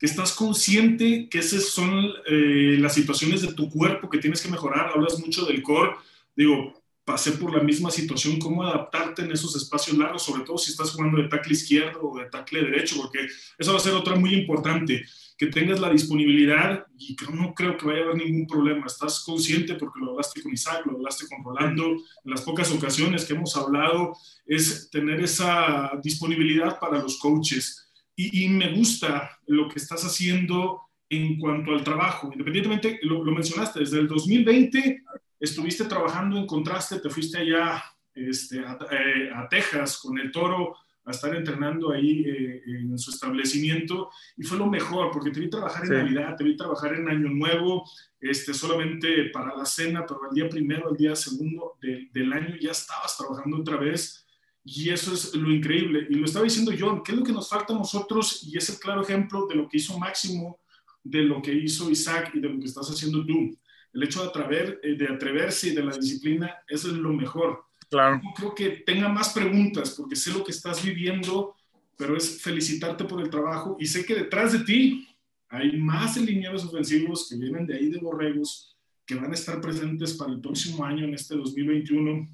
que 0.00 0.06
estás 0.06 0.32
consciente 0.32 1.28
que 1.28 1.38
esas 1.38 1.64
son 1.64 2.06
eh, 2.26 2.76
las 2.78 2.94
situaciones 2.94 3.42
de 3.42 3.52
tu 3.52 3.68
cuerpo 3.70 4.08
que 4.08 4.18
tienes 4.18 4.40
que 4.40 4.50
mejorar. 4.50 4.90
Hablas 4.94 5.18
mucho 5.18 5.44
del 5.44 5.62
core. 5.62 5.96
Digo, 6.34 6.75
pasé 7.06 7.32
por 7.32 7.56
la 7.56 7.62
misma 7.62 7.88
situación, 7.92 8.36
cómo 8.40 8.64
adaptarte 8.64 9.22
en 9.22 9.30
esos 9.30 9.54
espacios 9.54 9.96
largos, 9.96 10.24
sobre 10.24 10.42
todo 10.42 10.58
si 10.58 10.72
estás 10.72 10.90
jugando 10.90 11.22
de 11.22 11.28
tackle 11.28 11.52
izquierdo 11.52 12.00
o 12.02 12.18
de 12.18 12.24
tackle 12.24 12.62
derecho, 12.62 12.96
porque 12.96 13.20
eso 13.56 13.72
va 13.72 13.78
a 13.78 13.80
ser 13.80 13.94
otra 13.94 14.16
muy 14.16 14.34
importante, 14.34 15.04
que 15.38 15.46
tengas 15.46 15.78
la 15.78 15.90
disponibilidad 15.90 16.84
y 16.98 17.14
que 17.14 17.26
no 17.32 17.54
creo 17.54 17.76
que 17.76 17.86
vaya 17.86 18.00
a 18.00 18.04
haber 18.06 18.16
ningún 18.16 18.48
problema. 18.48 18.86
Estás 18.86 19.22
consciente 19.22 19.76
porque 19.76 20.00
lo 20.00 20.10
hablaste 20.10 20.42
con 20.42 20.52
Isaac, 20.52 20.84
lo 20.84 20.96
hablaste 20.96 21.26
con 21.28 21.44
Rolando, 21.44 21.92
en 21.92 22.30
las 22.30 22.42
pocas 22.42 22.72
ocasiones 22.72 23.24
que 23.24 23.34
hemos 23.34 23.56
hablado, 23.56 24.16
es 24.44 24.90
tener 24.90 25.20
esa 25.20 25.92
disponibilidad 26.02 26.80
para 26.80 26.98
los 27.00 27.18
coaches. 27.18 27.88
Y, 28.16 28.46
y 28.46 28.48
me 28.48 28.74
gusta 28.74 29.30
lo 29.46 29.68
que 29.68 29.78
estás 29.78 30.02
haciendo 30.04 30.80
en 31.08 31.38
cuanto 31.38 31.70
al 31.70 31.84
trabajo, 31.84 32.30
independientemente, 32.32 32.98
lo, 33.02 33.22
lo 33.22 33.30
mencionaste, 33.30 33.78
desde 33.78 34.00
el 34.00 34.08
2020 34.08 35.04
estuviste 35.38 35.84
trabajando, 35.84 36.38
encontraste, 36.38 37.00
te 37.00 37.10
fuiste 37.10 37.38
allá 37.38 37.82
este, 38.14 38.60
a, 38.60 38.78
eh, 38.90 39.30
a 39.34 39.48
Texas 39.48 39.98
con 39.98 40.18
el 40.18 40.30
toro 40.30 40.74
a 41.06 41.12
estar 41.12 41.34
entrenando 41.34 41.92
ahí 41.92 42.24
eh, 42.26 42.62
en 42.66 42.98
su 42.98 43.10
establecimiento 43.10 44.10
y 44.36 44.42
fue 44.42 44.58
lo 44.58 44.66
mejor 44.66 45.10
porque 45.12 45.30
te 45.30 45.38
vi 45.38 45.48
trabajar 45.48 45.84
en 45.84 45.92
Navidad, 45.92 46.34
te 46.36 46.42
vi 46.42 46.56
trabajar 46.56 46.94
en 46.94 47.08
Año 47.08 47.28
Nuevo, 47.28 47.88
este, 48.20 48.52
solamente 48.52 49.30
para 49.32 49.54
la 49.54 49.64
cena, 49.64 50.04
pero 50.04 50.20
al 50.28 50.34
día 50.34 50.48
primero, 50.48 50.88
al 50.88 50.96
día 50.96 51.14
segundo 51.14 51.78
del 51.80 52.32
año 52.32 52.56
ya 52.60 52.72
estabas 52.72 53.16
trabajando 53.16 53.58
otra 53.58 53.76
vez 53.76 54.26
y 54.64 54.90
eso 54.90 55.14
es 55.14 55.32
lo 55.34 55.48
increíble. 55.52 56.08
Y 56.10 56.16
lo 56.16 56.26
estaba 56.26 56.44
diciendo 56.44 56.72
John, 56.76 57.02
¿qué 57.04 57.12
es 57.12 57.18
lo 57.18 57.24
que 57.24 57.32
nos 57.32 57.48
falta 57.48 57.72
a 57.72 57.78
nosotros? 57.78 58.42
Y 58.42 58.58
es 58.58 58.68
el 58.68 58.80
claro 58.80 59.02
ejemplo 59.02 59.46
de 59.46 59.54
lo 59.54 59.68
que 59.68 59.76
hizo 59.76 59.96
Máximo, 59.96 60.58
de 61.04 61.22
lo 61.22 61.40
que 61.40 61.52
hizo 61.52 61.88
Isaac 61.88 62.32
y 62.34 62.40
de 62.40 62.48
lo 62.48 62.58
que 62.58 62.66
estás 62.66 62.88
haciendo 62.90 63.24
tú. 63.24 63.56
El 63.96 64.02
hecho 64.02 64.22
de, 64.22 64.28
atrever, 64.28 64.80
eh, 64.82 64.94
de 64.94 65.08
atreverse 65.08 65.68
y 65.68 65.74
de 65.74 65.82
la 65.82 65.96
disciplina, 65.96 66.54
eso 66.68 66.88
es 66.88 66.94
lo 66.94 67.12
mejor 67.12 67.64
Claro. 67.88 68.20
creo 68.34 68.54
que 68.54 68.70
tenga 68.84 69.08
más 69.08 69.32
preguntas 69.32 69.94
porque 69.96 70.16
sé 70.16 70.32
lo 70.32 70.42
que 70.42 70.50
estás 70.50 70.84
viviendo, 70.84 71.54
pero 71.96 72.16
es 72.16 72.42
felicitarte 72.42 73.04
por 73.04 73.20
el 73.20 73.30
trabajo 73.30 73.76
y 73.78 73.86
sé 73.86 74.04
que 74.04 74.14
detrás 74.14 74.52
de 74.52 74.60
ti 74.60 75.08
hay 75.48 75.76
más 75.76 76.16
linieros 76.16 76.64
ofensivos 76.64 77.28
que 77.28 77.36
vienen 77.36 77.66
de 77.66 77.76
ahí 77.76 77.88
de 77.88 77.98
Borregos 77.98 78.76
que 79.06 79.14
van 79.14 79.30
a 79.30 79.34
estar 79.34 79.60
presentes 79.60 80.14
para 80.14 80.32
el 80.32 80.40
próximo 80.40 80.84
año, 80.84 81.04
en 81.04 81.14
este 81.14 81.36
2021, 81.36 82.28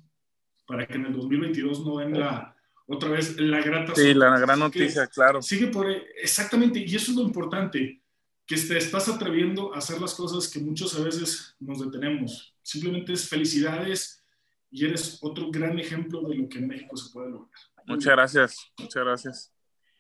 para 0.67 0.87
que 0.87 0.95
en 0.95 1.05
el 1.05 1.13
2022 1.13 1.85
no 1.85 1.99
den 1.99 2.19
la, 2.19 2.57
otra 2.87 3.11
vez 3.11 3.39
la 3.39 3.61
grata. 3.61 3.95
Sí, 3.95 4.15
la 4.15 4.39
gran 4.39 4.59
noticia, 4.59 5.07
claro. 5.07 5.43
Sigue 5.43 5.67
por 5.67 5.87
exactamente, 5.91 6.79
y 6.79 6.95
eso 6.97 7.11
es 7.11 7.17
lo 7.19 7.25
importante, 7.25 8.02
que 8.47 8.57
te 8.57 8.77
estás 8.77 9.09
atreviendo 9.09 9.75
a 9.75 9.79
hacer 9.79 10.01
las 10.01 10.15
cosas 10.15 10.49
que 10.49 10.61
muchas 10.61 11.03
veces 11.03 11.55
nos 11.61 11.81
detenemos. 11.81 12.55
Simplemente 12.63 13.13
es 13.13 13.29
felicidades 13.29 14.25
y 14.71 14.85
eres 14.85 15.19
otro 15.23 15.51
gran 15.51 15.79
ejemplo 15.79 16.23
de 16.23 16.37
lo 16.37 16.49
que 16.49 16.59
en 16.59 16.69
México 16.69 16.97
se 16.97 17.13
puede 17.13 17.31
lograr. 17.31 17.51
Muchas 17.87 18.13
gracias, 18.13 18.73
muchas 18.79 19.05
gracias. 19.05 19.53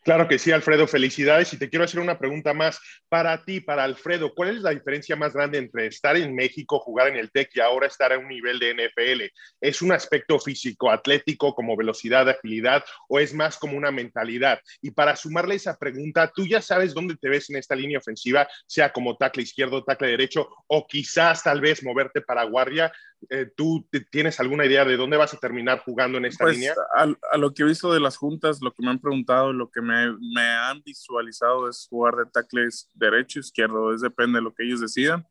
Claro 0.05 0.27
que 0.27 0.41
sí, 0.41 0.51
Alfredo, 0.51 0.89
felicidades. 0.89 1.53
Y 1.53 1.59
te 1.59 1.71
quiero 1.71 1.85
hacer 1.85 2.01
una 2.01 2.19
pregunta 2.19 2.53
más 2.53 2.81
para 3.09 3.45
ti, 3.45 3.61
para 3.61 3.85
Alfredo. 3.85 4.35
¿Cuál 4.35 4.57
es 4.57 4.63
la 4.63 4.71
diferencia 4.71 5.15
más 5.15 5.33
grande 5.33 5.59
entre 5.59 5.87
estar 5.87 6.17
en 6.17 6.35
México, 6.35 6.81
jugar 6.81 7.07
en 7.07 7.17
el 7.17 7.31
TEC 7.31 7.51
y 7.55 7.61
ahora 7.61 7.87
estar 7.87 8.13
a 8.13 8.19
un 8.19 8.27
nivel 8.27 8.59
de 8.59 8.71
NFL? 8.75 9.31
¿Es 9.61 9.81
un 9.81 9.93
aspecto 9.93 10.41
físico, 10.41 10.91
atlético, 10.91 11.55
como 11.55 11.77
velocidad, 11.77 12.29
agilidad, 12.29 12.83
o 13.09 13.21
es 13.21 13.33
más 13.33 13.57
como 13.57 13.77
una 13.77 13.93
mentalidad? 13.93 14.59
Y 14.81 14.91
para 14.91 15.15
sumarle 15.15 15.55
esa 15.55 15.77
pregunta, 15.79 16.33
tú 16.35 16.49
ya 16.49 16.61
sabes 16.61 16.95
dónde 16.95 17.15
te 17.15 17.29
ves 17.29 17.49
en 17.51 17.57
esta 17.57 17.77
línea 17.77 17.99
ofensiva, 17.99 18.49
sea 18.67 18.93
como 18.93 19.17
tackle 19.17 19.45
izquierdo, 19.45 19.85
tackle 19.85 20.09
derecho, 20.09 20.49
o 20.67 20.85
quizás 20.85 21.45
tal 21.45 21.61
vez 21.61 21.85
moverte 21.85 22.23
para 22.23 22.43
guardia. 22.43 22.93
Eh, 23.31 23.50
¿Tú 23.57 23.88
tienes 24.11 24.41
alguna 24.41 24.67
idea 24.67 24.85
de 24.85 24.97
dónde 24.97 25.17
vas 25.17 25.35
a 25.35 25.38
terminar 25.38 25.81
jugando 25.81 26.19
en 26.19 26.25
esta 26.25 26.45
pues, 26.45 26.57
línea? 26.57 26.75
A, 26.95 27.37
lo 27.37 27.55
que 27.55 27.62
he 27.62 27.67
visto 27.67 27.93
de 27.93 28.00
las 28.00 28.17
juntas, 28.17 28.61
lo 28.61 28.73
que 28.73 28.83
me 28.83 28.91
han 28.91 29.00
preguntado, 29.00 29.52
lo 29.52 29.71
que 29.71 29.81
me, 29.81 30.12
me 30.35 30.43
han 30.43 30.83
visualizado 30.83 31.69
es 31.69 31.87
jugar 31.88 32.17
de 32.17 32.26
tackles 32.26 32.88
derecho, 32.95 33.41
izquierdo, 33.41 33.95
es 33.95 34.00
depende 34.00 34.38
de 34.38 34.43
lo 34.43 34.55
que 34.55 34.64
ellos 34.64 34.81
decidan. 34.81 35.26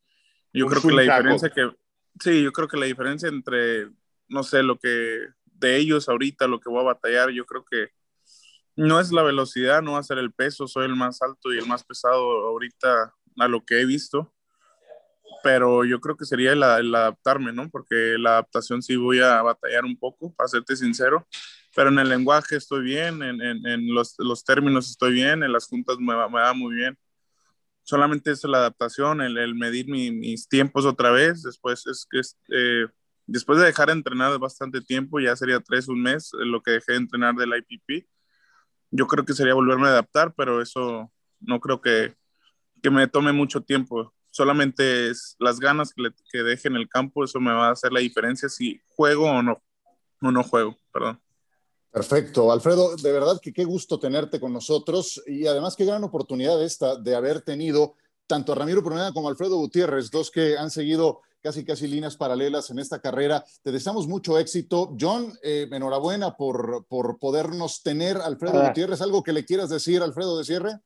Yo 0.53 0.67
creo 0.67 0.81
que 0.81 0.91
la 0.91 1.01
diferencia 1.01 1.49
que, 1.49 1.71
sí, 2.19 2.43
yo 2.43 2.51
creo 2.51 2.67
que 2.67 2.77
la 2.77 2.85
diferencia 2.85 3.29
entre, 3.29 3.89
no 4.27 4.43
sé, 4.43 4.63
lo 4.63 4.77
que 4.77 5.19
de 5.45 5.77
ellos 5.77 6.09
ahorita, 6.09 6.47
lo 6.47 6.59
que 6.59 6.69
voy 6.69 6.81
a 6.81 6.93
batallar, 6.93 7.29
yo 7.29 7.45
creo 7.45 7.63
que 7.63 7.89
no 8.75 8.99
es 8.99 9.11
la 9.11 9.23
velocidad, 9.23 9.81
no 9.81 9.93
va 9.93 9.99
a 9.99 10.03
ser 10.03 10.17
el 10.17 10.33
peso, 10.33 10.67
soy 10.67 10.85
el 10.85 10.95
más 10.95 11.21
alto 11.21 11.53
y 11.53 11.57
el 11.57 11.67
más 11.67 11.83
pesado 11.83 12.47
ahorita 12.47 13.13
a 13.37 13.47
lo 13.47 13.63
que 13.63 13.79
he 13.81 13.85
visto 13.85 14.33
pero 15.43 15.85
yo 15.85 15.99
creo 15.99 16.17
que 16.17 16.25
sería 16.25 16.53
el, 16.53 16.63
adaptarme, 16.63 17.53
¿no? 17.53 17.69
Porque 17.69 18.15
la 18.17 18.31
adaptación 18.31 18.81
sí 18.81 18.95
voy 18.95 19.19
a 19.19 19.41
batallar 19.41 19.85
un 19.85 19.97
poco, 19.97 20.33
para 20.33 20.47
serte 20.47 20.75
sincero, 20.75 21.27
pero 21.75 21.89
en 21.89 21.99
el 21.99 22.09
lenguaje 22.09 22.57
estoy 22.57 22.83
bien, 22.83 23.21
en, 23.23 23.41
en, 23.41 23.93
los, 23.93 24.15
los, 24.17 24.43
términos 24.43 24.89
estoy 24.89 25.13
bien, 25.13 25.43
en 25.43 25.51
las 25.51 25.67
juntas 25.67 25.97
me 25.99 26.13
me 26.15 26.53
muy 26.53 26.75
bien. 26.75 26.97
Solamente 27.83 28.31
es 28.31 28.43
la 28.43 28.59
adaptación, 28.59 29.21
el, 29.21 29.37
el 29.37 29.55
medir 29.55 29.87
mis 29.87 30.47
tiempos 30.47 30.85
otra 30.85 31.11
vez, 31.11 31.43
después 31.43 31.85
es 31.87 32.07
que 32.09 32.21
eh, 32.55 32.87
después 33.25 33.59
de 33.59 33.65
dejar 33.65 33.87
de 33.87 33.93
entrenar 33.93 34.37
bastante 34.39 34.81
tiempo, 34.81 35.19
ya 35.19 35.35
sería 35.35 35.59
tres, 35.59 35.87
un 35.87 36.01
mes, 36.01 36.31
lo 36.33 36.61
que 36.61 36.71
dejé 36.71 36.93
de 36.93 36.99
entrenar 36.99 37.35
del 37.35 37.53
IPP, 37.57 38.07
yo 38.91 39.07
creo 39.07 39.25
que 39.25 39.33
sería 39.33 39.53
volverme 39.53 39.87
a 39.87 39.91
adaptar, 39.91 40.33
pero 40.35 40.61
eso 40.61 41.11
no 41.39 41.59
creo 41.59 41.81
que, 41.81 42.15
que 42.83 42.89
me 42.91 43.07
tome 43.07 43.31
mucho 43.31 43.61
tiempo 43.61 44.13
solamente 44.31 45.09
es 45.09 45.35
las 45.39 45.59
ganas 45.59 45.93
que, 45.93 46.09
que 46.31 46.43
deje 46.43 46.67
en 46.67 46.75
el 46.75 46.89
campo, 46.89 47.23
eso 47.23 47.39
me 47.39 47.51
va 47.51 47.67
a 47.67 47.71
hacer 47.71 47.91
la 47.91 47.99
diferencia 47.99 48.49
si 48.49 48.81
juego 48.95 49.29
o 49.29 49.43
no, 49.43 49.61
o 50.21 50.31
no 50.31 50.43
juego, 50.43 50.77
perdón. 50.91 51.21
Perfecto, 51.91 52.51
Alfredo, 52.51 52.95
de 52.95 53.11
verdad 53.11 53.39
que 53.41 53.51
qué 53.51 53.65
gusto 53.65 53.99
tenerte 53.99 54.39
con 54.39 54.53
nosotros 54.53 55.21
y 55.27 55.45
además 55.45 55.75
qué 55.75 55.83
gran 55.83 56.03
oportunidad 56.05 56.63
esta 56.63 56.95
de 56.95 57.15
haber 57.15 57.41
tenido 57.41 57.95
tanto 58.27 58.53
a 58.53 58.55
Ramiro 58.55 58.81
Pruneda 58.81 59.11
como 59.11 59.27
a 59.27 59.31
Alfredo 59.31 59.57
Gutiérrez, 59.57 60.09
dos 60.09 60.31
que 60.31 60.57
han 60.57 60.71
seguido 60.71 61.19
casi 61.41 61.65
casi 61.65 61.87
líneas 61.87 62.15
paralelas 62.15 62.69
en 62.69 62.79
esta 62.79 63.01
carrera. 63.01 63.43
Te 63.63 63.71
deseamos 63.71 64.07
mucho 64.07 64.37
éxito. 64.37 64.95
John, 64.97 65.33
eh, 65.43 65.67
enhorabuena 65.69 66.37
por, 66.37 66.85
por 66.87 67.19
podernos 67.19 67.83
tener, 67.83 68.17
Alfredo 68.17 68.65
Gutiérrez. 68.67 69.01
¿Algo 69.01 69.23
que 69.23 69.33
le 69.33 69.43
quieras 69.43 69.69
decir, 69.69 70.01
Alfredo, 70.01 70.37
de 70.37 70.45
cierre? 70.45 70.79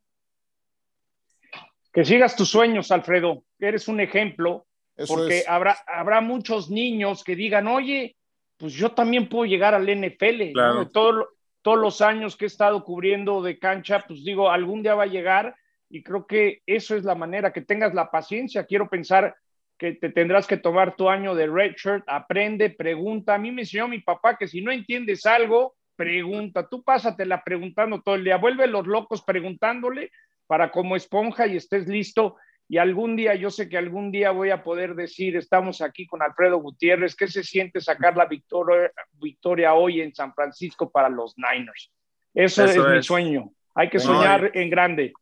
Que 1.96 2.04
sigas 2.04 2.36
tus 2.36 2.50
sueños, 2.50 2.92
Alfredo, 2.92 3.46
que 3.58 3.68
eres 3.68 3.88
un 3.88 4.02
ejemplo, 4.02 4.66
porque 5.08 5.46
habrá, 5.48 5.78
habrá 5.88 6.20
muchos 6.20 6.70
niños 6.70 7.24
que 7.24 7.38
digan, 7.38 7.70
oye, 7.70 8.18
pues 8.58 8.74
yo 8.74 8.92
también 8.92 9.30
puedo 9.30 9.46
llegar 9.46 9.74
al 9.74 9.88
NFL, 9.88 10.52
todos 10.92 11.80
los 11.80 12.02
años 12.02 12.36
que 12.36 12.46
he 12.46 12.48
estado 12.48 12.84
cubriendo 12.84 13.42
de 13.42 13.58
cancha, 13.58 14.04
pues 14.06 14.26
digo, 14.26 14.52
algún 14.52 14.84
día 14.84 14.94
va 14.94 15.04
a 15.04 15.08
llegar 15.08 15.56
y 15.90 16.04
creo 16.04 16.28
que 16.28 16.62
eso 16.66 16.98
es 16.98 17.06
la 17.06 17.16
manera, 17.16 17.54
que 17.54 17.62
tengas 17.62 17.94
la 17.94 18.12
paciencia. 18.12 18.66
Quiero 18.66 18.90
pensar 18.90 19.34
que 19.78 19.94
te 19.94 20.10
tendrás 20.10 20.48
que 20.48 20.58
tomar 20.58 20.98
tu 20.98 21.10
año 21.10 21.34
de 21.34 21.48
redshirt, 21.48 22.04
aprende, 22.08 22.72
pregunta. 22.72 23.36
A 23.36 23.38
mí 23.38 23.52
me 23.52 23.62
enseñó 23.62 23.88
mi 23.88 24.00
papá 24.00 24.36
que 24.38 24.50
si 24.50 24.62
no 24.62 24.70
entiendes 24.72 25.26
algo, 25.26 25.76
pregunta. 25.96 26.68
Tú 26.68 26.84
pásatela 26.84 27.42
preguntando 27.42 28.02
todo 28.02 28.16
el 28.16 28.26
día, 28.26 28.36
vuelve 28.36 28.68
los 28.68 28.86
locos 28.86 29.24
preguntándole 29.24 30.12
para 30.48 30.72
como 30.72 30.96
esponja 30.96 31.48
y 31.48 31.58
estés 31.58 31.88
listo. 31.88 32.36
Y 32.68 32.78
algún 32.78 33.16
día, 33.16 33.36
yo 33.36 33.52
sé 33.52 33.70
que 33.70 33.78
algún 33.78 34.12
día 34.12 34.32
voy 34.32 34.50
a 34.50 34.64
poder 34.64 34.96
decir, 34.96 35.36
estamos 35.36 35.82
aquí 35.82 36.08
con 36.08 36.24
Alfredo 36.24 36.58
Gutiérrez, 36.58 37.16
¿qué 37.16 37.28
se 37.28 37.44
siente 37.44 37.80
sacar 37.80 38.18
la 38.18 38.26
victoria, 38.26 38.92
victoria 39.14 39.74
hoy 39.76 40.02
en 40.02 40.16
San 40.16 40.34
Francisco 40.34 40.90
para 40.90 41.10
los 41.10 41.36
Niners? 41.38 41.92
Eso, 42.34 42.66
es, 42.66 42.78
mi 42.78 43.04
sueño. 43.04 43.52
Hay 43.76 43.90
que 43.90 44.00
soñar 44.00 44.52
en 44.54 44.70
grande. 44.70 45.14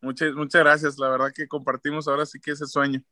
Muchas, 0.00 0.32
muchas 0.34 0.62
gracias. 0.62 0.98
La 0.98 1.08
verdad 1.08 1.32
que 1.34 1.48
compartimos 1.48 2.06
ahora 2.06 2.24
sí 2.24 2.40
que 2.40 2.52
ese 2.52 2.66
sueño. 2.66 3.02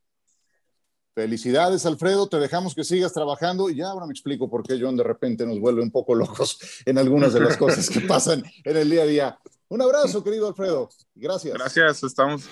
Felicidades, 1.14 1.84
Alfredo. 1.86 2.28
Te 2.28 2.38
dejamos 2.38 2.74
que 2.74 2.84
sigas 2.84 3.12
trabajando 3.12 3.68
y 3.68 3.76
ya 3.76 3.88
ahora 3.88 4.06
me 4.06 4.12
explico 4.12 4.48
por 4.48 4.62
qué 4.62 4.78
John 4.80 4.96
de 4.96 5.04
repente 5.04 5.44
nos 5.44 5.58
vuelve 5.58 5.82
un 5.82 5.90
poco 5.90 6.14
locos 6.14 6.58
en 6.86 6.98
algunas 6.98 7.32
de 7.32 7.40
las 7.40 7.56
cosas 7.56 7.90
que 7.90 8.00
pasan 8.08 8.42
en 8.64 8.76
el 8.76 8.88
día 8.88 9.02
a 9.02 9.06
día. 9.06 9.38
Un 9.72 9.80
abrazo, 9.80 10.24
querido 10.24 10.48
Alfredo. 10.48 10.88
Gracias. 11.14 11.54
Gracias, 11.54 12.02
estamos. 12.02 12.42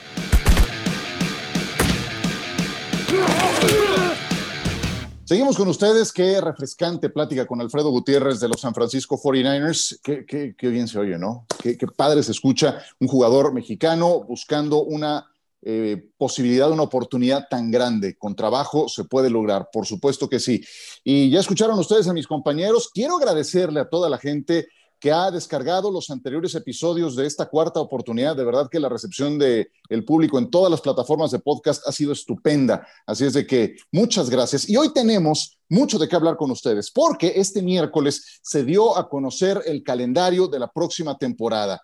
Seguimos 5.24 5.56
con 5.56 5.66
ustedes. 5.66 6.12
Qué 6.12 6.40
refrescante 6.40 7.10
plática 7.10 7.44
con 7.44 7.60
Alfredo 7.60 7.90
Gutiérrez 7.90 8.38
de 8.38 8.46
los 8.46 8.60
San 8.60 8.72
Francisco 8.72 9.20
49ers. 9.20 9.98
Qué, 10.00 10.68
bien 10.70 10.86
se 10.86 11.00
oye, 11.00 11.18
¿no? 11.18 11.44
Qué, 11.60 11.76
padre 11.96 12.22
se 12.22 12.30
escucha 12.30 12.80
un 13.00 13.08
jugador 13.08 13.52
mexicano 13.52 14.20
buscando 14.22 14.84
una 14.84 15.26
eh, 15.60 16.10
posibilidad, 16.16 16.70
una 16.70 16.84
oportunidad 16.84 17.48
tan 17.50 17.72
grande. 17.72 18.16
Con 18.16 18.36
trabajo 18.36 18.88
se 18.88 19.02
puede 19.02 19.28
lograr, 19.28 19.70
por 19.72 19.86
supuesto 19.86 20.28
que 20.28 20.38
sí. 20.38 20.62
Y 21.02 21.30
ya 21.30 21.40
escucharon 21.40 21.80
ustedes 21.80 22.06
a 22.06 22.12
mis 22.12 22.28
compañeros. 22.28 22.88
Quiero 22.94 23.16
agradecerle 23.16 23.80
a 23.80 23.88
toda 23.88 24.08
la 24.08 24.18
gente 24.18 24.68
que 25.00 25.12
ha 25.12 25.30
descargado 25.30 25.90
los 25.90 26.10
anteriores 26.10 26.54
episodios 26.54 27.14
de 27.14 27.26
esta 27.26 27.46
cuarta 27.46 27.80
oportunidad. 27.80 28.36
De 28.36 28.44
verdad 28.44 28.68
que 28.70 28.80
la 28.80 28.88
recepción 28.88 29.38
del 29.38 29.70
el 29.88 30.04
público 30.04 30.38
en 30.38 30.50
todas 30.50 30.70
las 30.70 30.80
plataformas 30.80 31.30
de 31.30 31.38
podcast 31.38 31.86
ha 31.86 31.92
sido 31.92 32.12
estupenda. 32.12 32.86
Así 33.06 33.24
es 33.24 33.32
de 33.34 33.46
que 33.46 33.76
muchas 33.92 34.28
gracias. 34.28 34.68
Y 34.68 34.76
hoy 34.76 34.92
tenemos 34.92 35.58
mucho 35.68 35.98
de 35.98 36.08
qué 36.08 36.16
hablar 36.16 36.36
con 36.36 36.50
ustedes, 36.50 36.90
porque 36.90 37.34
este 37.36 37.62
miércoles 37.62 38.40
se 38.42 38.64
dio 38.64 38.96
a 38.96 39.08
conocer 39.08 39.62
el 39.66 39.82
calendario 39.82 40.48
de 40.48 40.58
la 40.58 40.70
próxima 40.72 41.16
temporada. 41.16 41.80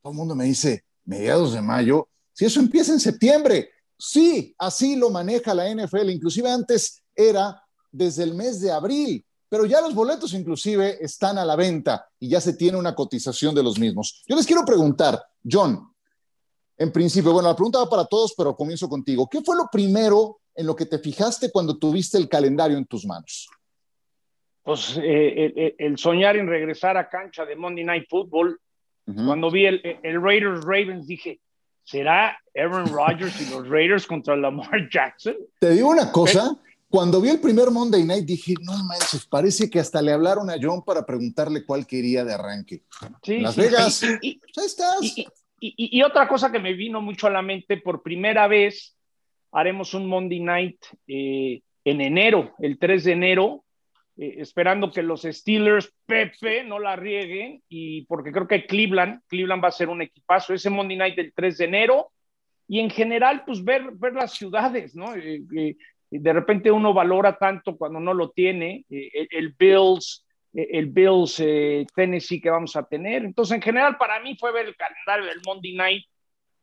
Todo 0.00 0.12
el 0.12 0.16
mundo 0.16 0.34
me 0.34 0.44
dice, 0.44 0.84
mediados 1.04 1.52
de 1.52 1.60
mayo, 1.60 2.08
si 2.32 2.44
eso 2.44 2.60
empieza 2.60 2.92
en 2.92 3.00
septiembre. 3.00 3.70
Sí, 3.98 4.54
así 4.58 4.96
lo 4.96 5.10
maneja 5.10 5.54
la 5.54 5.68
NFL. 5.68 6.10
Inclusive 6.10 6.50
antes 6.50 7.02
era 7.14 7.62
desde 7.90 8.22
el 8.22 8.34
mes 8.34 8.60
de 8.60 8.70
abril 8.70 9.25
pero 9.48 9.64
ya 9.64 9.80
los 9.80 9.94
boletos 9.94 10.34
inclusive 10.34 10.98
están 11.00 11.38
a 11.38 11.44
la 11.44 11.56
venta 11.56 12.08
y 12.18 12.28
ya 12.28 12.40
se 12.40 12.54
tiene 12.54 12.78
una 12.78 12.94
cotización 12.94 13.54
de 13.54 13.62
los 13.62 13.78
mismos. 13.78 14.22
Yo 14.26 14.36
les 14.36 14.46
quiero 14.46 14.64
preguntar, 14.64 15.22
John, 15.48 15.88
en 16.78 16.92
principio, 16.92 17.32
bueno, 17.32 17.48
la 17.48 17.56
pregunta 17.56 17.78
va 17.78 17.88
para 17.88 18.04
todos, 18.04 18.34
pero 18.36 18.56
comienzo 18.56 18.88
contigo. 18.88 19.28
¿Qué 19.30 19.40
fue 19.42 19.56
lo 19.56 19.68
primero 19.70 20.40
en 20.54 20.66
lo 20.66 20.76
que 20.76 20.86
te 20.86 20.98
fijaste 20.98 21.50
cuando 21.50 21.78
tuviste 21.78 22.18
el 22.18 22.28
calendario 22.28 22.76
en 22.76 22.86
tus 22.86 23.06
manos? 23.06 23.48
Pues 24.62 24.98
eh, 25.00 25.74
el, 25.78 25.96
soñar 25.96 26.36
en 26.36 26.48
regresar 26.48 26.96
a 26.96 27.08
cancha 27.08 27.44
de 27.44 27.54
Monday 27.54 27.84
Night 27.84 28.06
Football. 28.08 28.58
Cuando 29.24 29.52
vi 29.52 29.66
el, 29.66 29.80
el 30.02 30.20
Raiders 30.20 30.64
Ravens 30.64 31.06
dije, 31.06 31.40
¿será 31.84 32.36
Aaron 32.56 32.88
Rodgers 32.88 33.40
y 33.40 33.48
los 33.50 33.68
Raiders 33.68 34.06
contra 34.06 34.36
Lamar 34.36 34.88
Jackson? 34.92 35.36
Te 35.60 35.70
digo 35.70 35.90
una 35.90 36.10
cosa, 36.10 36.56
cuando 36.96 37.20
vi 37.20 37.28
el 37.28 37.40
primer 37.40 37.70
Monday 37.70 38.04
Night 38.04 38.24
dije, 38.24 38.54
no 38.62 38.72
manches, 38.84 39.26
parece 39.26 39.68
que 39.68 39.78
hasta 39.78 40.00
le 40.00 40.12
hablaron 40.12 40.48
a 40.48 40.54
John 40.58 40.82
para 40.82 41.04
preguntarle 41.04 41.62
cuál 41.62 41.86
quería 41.86 42.24
de 42.24 42.32
arranque. 42.32 42.84
Sí, 43.22 43.40
Las 43.40 43.54
Vegas, 43.54 44.02
y, 44.22 44.38
pues 44.38 44.68
estás. 44.68 44.96
Y, 45.60 46.02
otra 46.02 46.26
cosa 46.26 46.50
que 46.50 46.58
me 46.58 46.72
vino 46.72 47.02
mucho 47.02 47.26
a 47.26 47.30
la 47.30 47.42
mente, 47.42 47.76
por 47.76 48.02
primera 48.02 48.48
vez 48.48 48.96
haremos 49.52 49.92
un 49.92 50.06
Monday 50.06 50.40
Night 50.40 50.78
eh, 51.06 51.60
en 51.84 52.00
enero, 52.00 52.54
el 52.60 52.78
3 52.78 53.04
de 53.04 53.12
enero, 53.12 53.64
eh, 54.16 54.36
esperando 54.38 54.90
que 54.90 55.02
los 55.02 55.20
Steelers, 55.24 55.92
Pepe, 56.06 56.64
no 56.64 56.78
la 56.78 56.96
rieguen, 56.96 57.62
y 57.68 58.06
porque 58.06 58.32
creo 58.32 58.48
que 58.48 58.66
Cleveland, 58.66 59.20
Cleveland 59.26 59.62
va 59.62 59.68
a 59.68 59.72
ser 59.72 59.90
un 59.90 60.00
equipazo, 60.00 60.54
ese 60.54 60.70
Monday 60.70 60.96
Night 60.96 61.16
del 61.16 61.34
3 61.34 61.58
de 61.58 61.64
enero, 61.66 62.10
y 62.66 62.80
en 62.80 62.88
general, 62.88 63.44
pues 63.44 63.62
ver, 63.62 63.90
ver 63.92 64.14
las 64.14 64.32
ciudades, 64.32 64.96
¿no? 64.96 65.14
Eh, 65.14 65.76
de 66.10 66.32
repente 66.32 66.70
uno 66.70 66.94
valora 66.94 67.36
tanto 67.36 67.76
cuando 67.76 68.00
no 68.00 68.14
lo 68.14 68.30
tiene, 68.30 68.84
el 68.88 69.54
Bills, 69.58 70.24
eh, 70.54 70.68
el 70.72 70.86
Bills 70.86 71.40
eh, 71.40 71.84
Tennessee 71.94 72.40
que 72.40 72.50
vamos 72.50 72.76
a 72.76 72.84
tener. 72.84 73.24
Entonces, 73.24 73.56
en 73.56 73.62
general, 73.62 73.96
para 73.98 74.20
mí 74.20 74.36
fue 74.38 74.52
ver 74.52 74.66
el 74.66 74.76
calendario 74.76 75.26
del 75.26 75.42
Monday 75.44 75.74
Night 75.74 76.04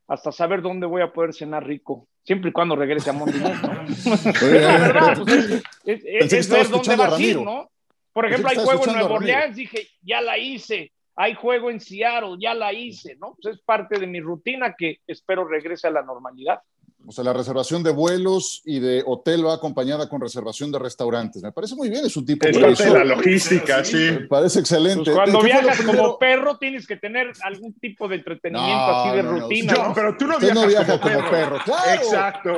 hasta 0.08 0.32
saber 0.32 0.62
dónde 0.62 0.86
voy 0.86 1.02
a 1.02 1.12
poder 1.12 1.34
cenar 1.34 1.66
rico, 1.66 2.08
siempre 2.24 2.50
y 2.50 2.54
cuando 2.54 2.76
regrese 2.76 3.10
a 3.10 3.14
Monday 3.14 3.40
Night. 3.40 3.56
es, 5.86 6.50
ver 6.50 6.70
dónde 6.70 6.96
va 6.96 7.16
a 7.16 7.22
ir, 7.22 7.40
¿no? 7.40 7.70
Por 8.12 8.28
ejemplo, 8.28 8.50
hay 8.50 8.58
juego 8.58 8.88
en 8.88 8.94
Nueva 8.94 9.16
Orleans, 9.16 9.56
dije, 9.56 9.88
ya 10.02 10.22
la 10.22 10.38
hice. 10.38 10.92
Hay 11.16 11.36
juego 11.36 11.70
en 11.70 11.80
Seattle, 11.80 12.38
ya 12.40 12.54
la 12.54 12.74
hice, 12.74 13.16
¿no? 13.20 13.38
Pues 13.40 13.56
es 13.56 13.62
parte 13.62 14.00
de 14.00 14.08
mi 14.08 14.20
rutina 14.20 14.76
que 14.78 15.00
espero 15.06 15.48
regrese 15.48 15.88
a 15.88 15.92
la 15.92 16.02
normalidad. 16.02 16.60
O 17.06 17.12
sea, 17.12 17.24
la 17.24 17.34
reservación 17.34 17.84
de 17.84 17.92
vuelos 17.92 18.62
y 18.64 18.80
de 18.80 19.04
hotel 19.06 19.46
va 19.46 19.56
acompañada 19.56 20.08
con 20.08 20.22
reservación 20.22 20.72
de 20.72 20.80
restaurantes. 20.80 21.44
Me 21.44 21.52
parece 21.52 21.76
muy 21.76 21.90
bien, 21.90 22.06
es 22.06 22.16
un 22.16 22.26
tipo 22.26 22.46
de... 22.48 22.54
la 22.54 23.04
logística, 23.04 23.84
sí. 23.84 23.98
Me 23.98 24.28
parece 24.28 24.60
excelente. 24.60 25.12
Pues 25.12 25.16
cuando 25.16 25.42
viajas 25.42 25.82
como 25.82 26.18
perro 26.18 26.58
tienes 26.58 26.88
que 26.88 26.96
tener 26.96 27.32
algún 27.42 27.74
tipo 27.74 28.08
de 28.08 28.16
entretenimiento 28.16 28.86
así 28.86 29.16
de 29.18 29.22
rutina. 29.22 29.74
No, 29.74 29.94
pero 29.94 30.16
tú 30.18 30.28
no 30.28 30.40
viajas 30.40 30.56
no 30.56 30.68
viaja 30.68 31.00
como, 31.00 31.30
perro. 31.30 31.58
Claro. 31.66 32.02
Exacto. 32.02 32.52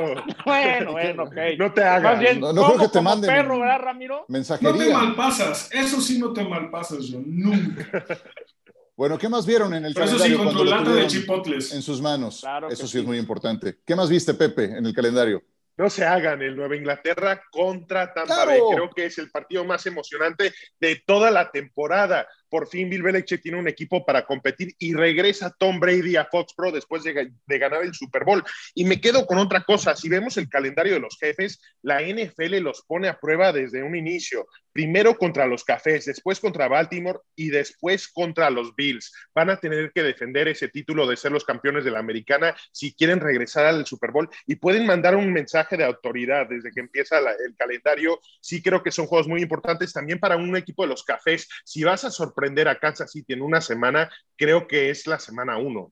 Bueno, 0.44 0.92
bueno, 0.92 1.22
ok. 1.24 1.36
No 1.58 1.72
te 1.72 1.82
hagas. 1.82 2.12
Más 2.12 2.20
bien, 2.20 2.40
no, 2.40 2.52
no 2.52 2.66
creo 2.66 2.78
que 2.80 2.88
te 2.88 3.00
manden 3.00 3.30
perro, 3.30 3.58
¿verdad, 3.58 3.80
Ramiro? 3.80 4.24
Mensajería. 4.28 4.72
No 4.72 4.78
te 4.78 4.92
malpasas, 4.92 5.70
eso 5.72 6.00
sí 6.00 6.18
no 6.18 6.32
te 6.32 6.44
malpasas 6.44 7.06
yo, 7.06 7.20
nunca. 7.24 8.06
Bueno, 8.96 9.18
¿qué 9.18 9.28
más 9.28 9.44
vieron 9.44 9.74
en 9.74 9.84
el 9.84 9.92
Pero 9.92 10.06
calendario? 10.06 10.36
Eso 10.36 10.50
sí, 10.50 10.84
con 10.86 10.94
de 10.94 11.06
chipotles. 11.06 11.74
En 11.74 11.82
sus 11.82 12.00
manos. 12.00 12.42
eso 12.70 12.86
sí, 12.86 12.98
es 12.98 13.04
muy 13.04 13.18
importante. 13.18 13.80
¿Qué 13.84 13.94
más 13.94 14.08
viste, 14.08 14.32
Pepe, 14.32 14.64
en 14.64 14.86
el 14.86 14.94
calendario? 14.94 15.42
No 15.76 15.90
se 15.90 16.06
hagan 16.06 16.40
el 16.40 16.56
Nueva 16.56 16.74
Inglaterra 16.74 17.42
contra 17.50 18.14
Tampa 18.14 18.46
Bay. 18.46 18.58
Creo 18.72 18.88
que 18.88 19.04
es 19.04 19.18
el 19.18 19.30
partido 19.30 19.66
más 19.66 19.84
emocionante 19.84 20.54
de 20.80 21.02
toda 21.06 21.30
la 21.30 21.50
temporada 21.50 22.26
por 22.48 22.68
fin 22.68 22.88
Bill 22.88 23.02
Belichick 23.02 23.42
tiene 23.42 23.58
un 23.58 23.68
equipo 23.68 24.04
para 24.04 24.24
competir 24.24 24.74
y 24.78 24.94
regresa 24.94 25.54
Tom 25.58 25.80
Brady 25.80 26.16
a 26.16 26.24
Fox 26.24 26.54
Pro 26.54 26.70
después 26.70 27.02
de, 27.04 27.32
ganar 27.58 27.82
el 27.82 27.94
Super 27.94 28.24
Bowl. 28.24 28.44
Y 28.74 28.84
me 28.84 29.00
quedo 29.00 29.26
con 29.26 29.38
otra 29.38 29.62
cosa, 29.64 29.96
si 29.96 30.08
vemos 30.08 30.36
el 30.36 30.48
calendario 30.48 30.94
de 30.94 31.00
los 31.00 31.18
jefes, 31.18 31.60
la 31.82 32.00
NFL 32.02 32.58
los 32.58 32.82
pone 32.82 33.08
a 33.08 33.18
prueba 33.18 33.52
desde 33.52 33.82
un 33.82 33.96
inicio. 33.96 34.46
Primero 34.72 35.16
contra 35.16 35.46
los 35.46 35.64
Cafés, 35.64 36.04
después 36.04 36.38
contra 36.38 36.68
Baltimore 36.68 37.20
y 37.34 37.48
después 37.48 38.08
contra 38.08 38.50
los 38.50 38.76
Bills. 38.76 39.10
Van 39.34 39.48
a 39.48 39.56
tener 39.56 39.90
que 39.92 40.02
defender 40.02 40.48
ese 40.48 40.68
título 40.68 41.06
de 41.06 41.16
ser 41.16 41.32
los 41.32 41.44
campeones 41.44 41.84
de 41.84 41.90
la 41.90 41.98
americana 41.98 42.54
si 42.72 42.94
quieren 42.94 43.20
regresar 43.20 43.64
al 43.64 43.86
Super 43.86 44.10
Bowl 44.10 44.28
y 44.46 44.56
pueden 44.56 44.86
mandar 44.86 45.16
un 45.16 45.32
mensaje 45.32 45.78
de 45.78 45.84
autoridad 45.84 46.46
desde 46.48 46.70
que 46.72 46.80
empieza 46.80 47.18
el 47.18 47.56
calendario. 47.56 48.20
Sí 48.40 48.62
creo 48.62 48.82
que 48.82 48.92
son 48.92 49.06
juegos 49.06 49.28
muy 49.28 49.40
importantes 49.40 49.92
también 49.94 50.18
para 50.18 50.36
un 50.36 50.54
equipo 50.56 50.82
de 50.82 50.90
los 50.90 51.04
Cafés. 51.04 51.48
Si 51.64 51.82
vas 51.82 52.04
a 52.04 52.10
sorprender 52.10 52.35
sorprender 52.36 52.68
a 52.68 52.78
Kansas 52.78 53.10
City 53.10 53.32
en 53.32 53.40
una 53.40 53.62
semana, 53.62 54.10
creo 54.36 54.68
que 54.68 54.90
es 54.90 55.06
la 55.06 55.18
semana 55.18 55.56
uno. 55.56 55.90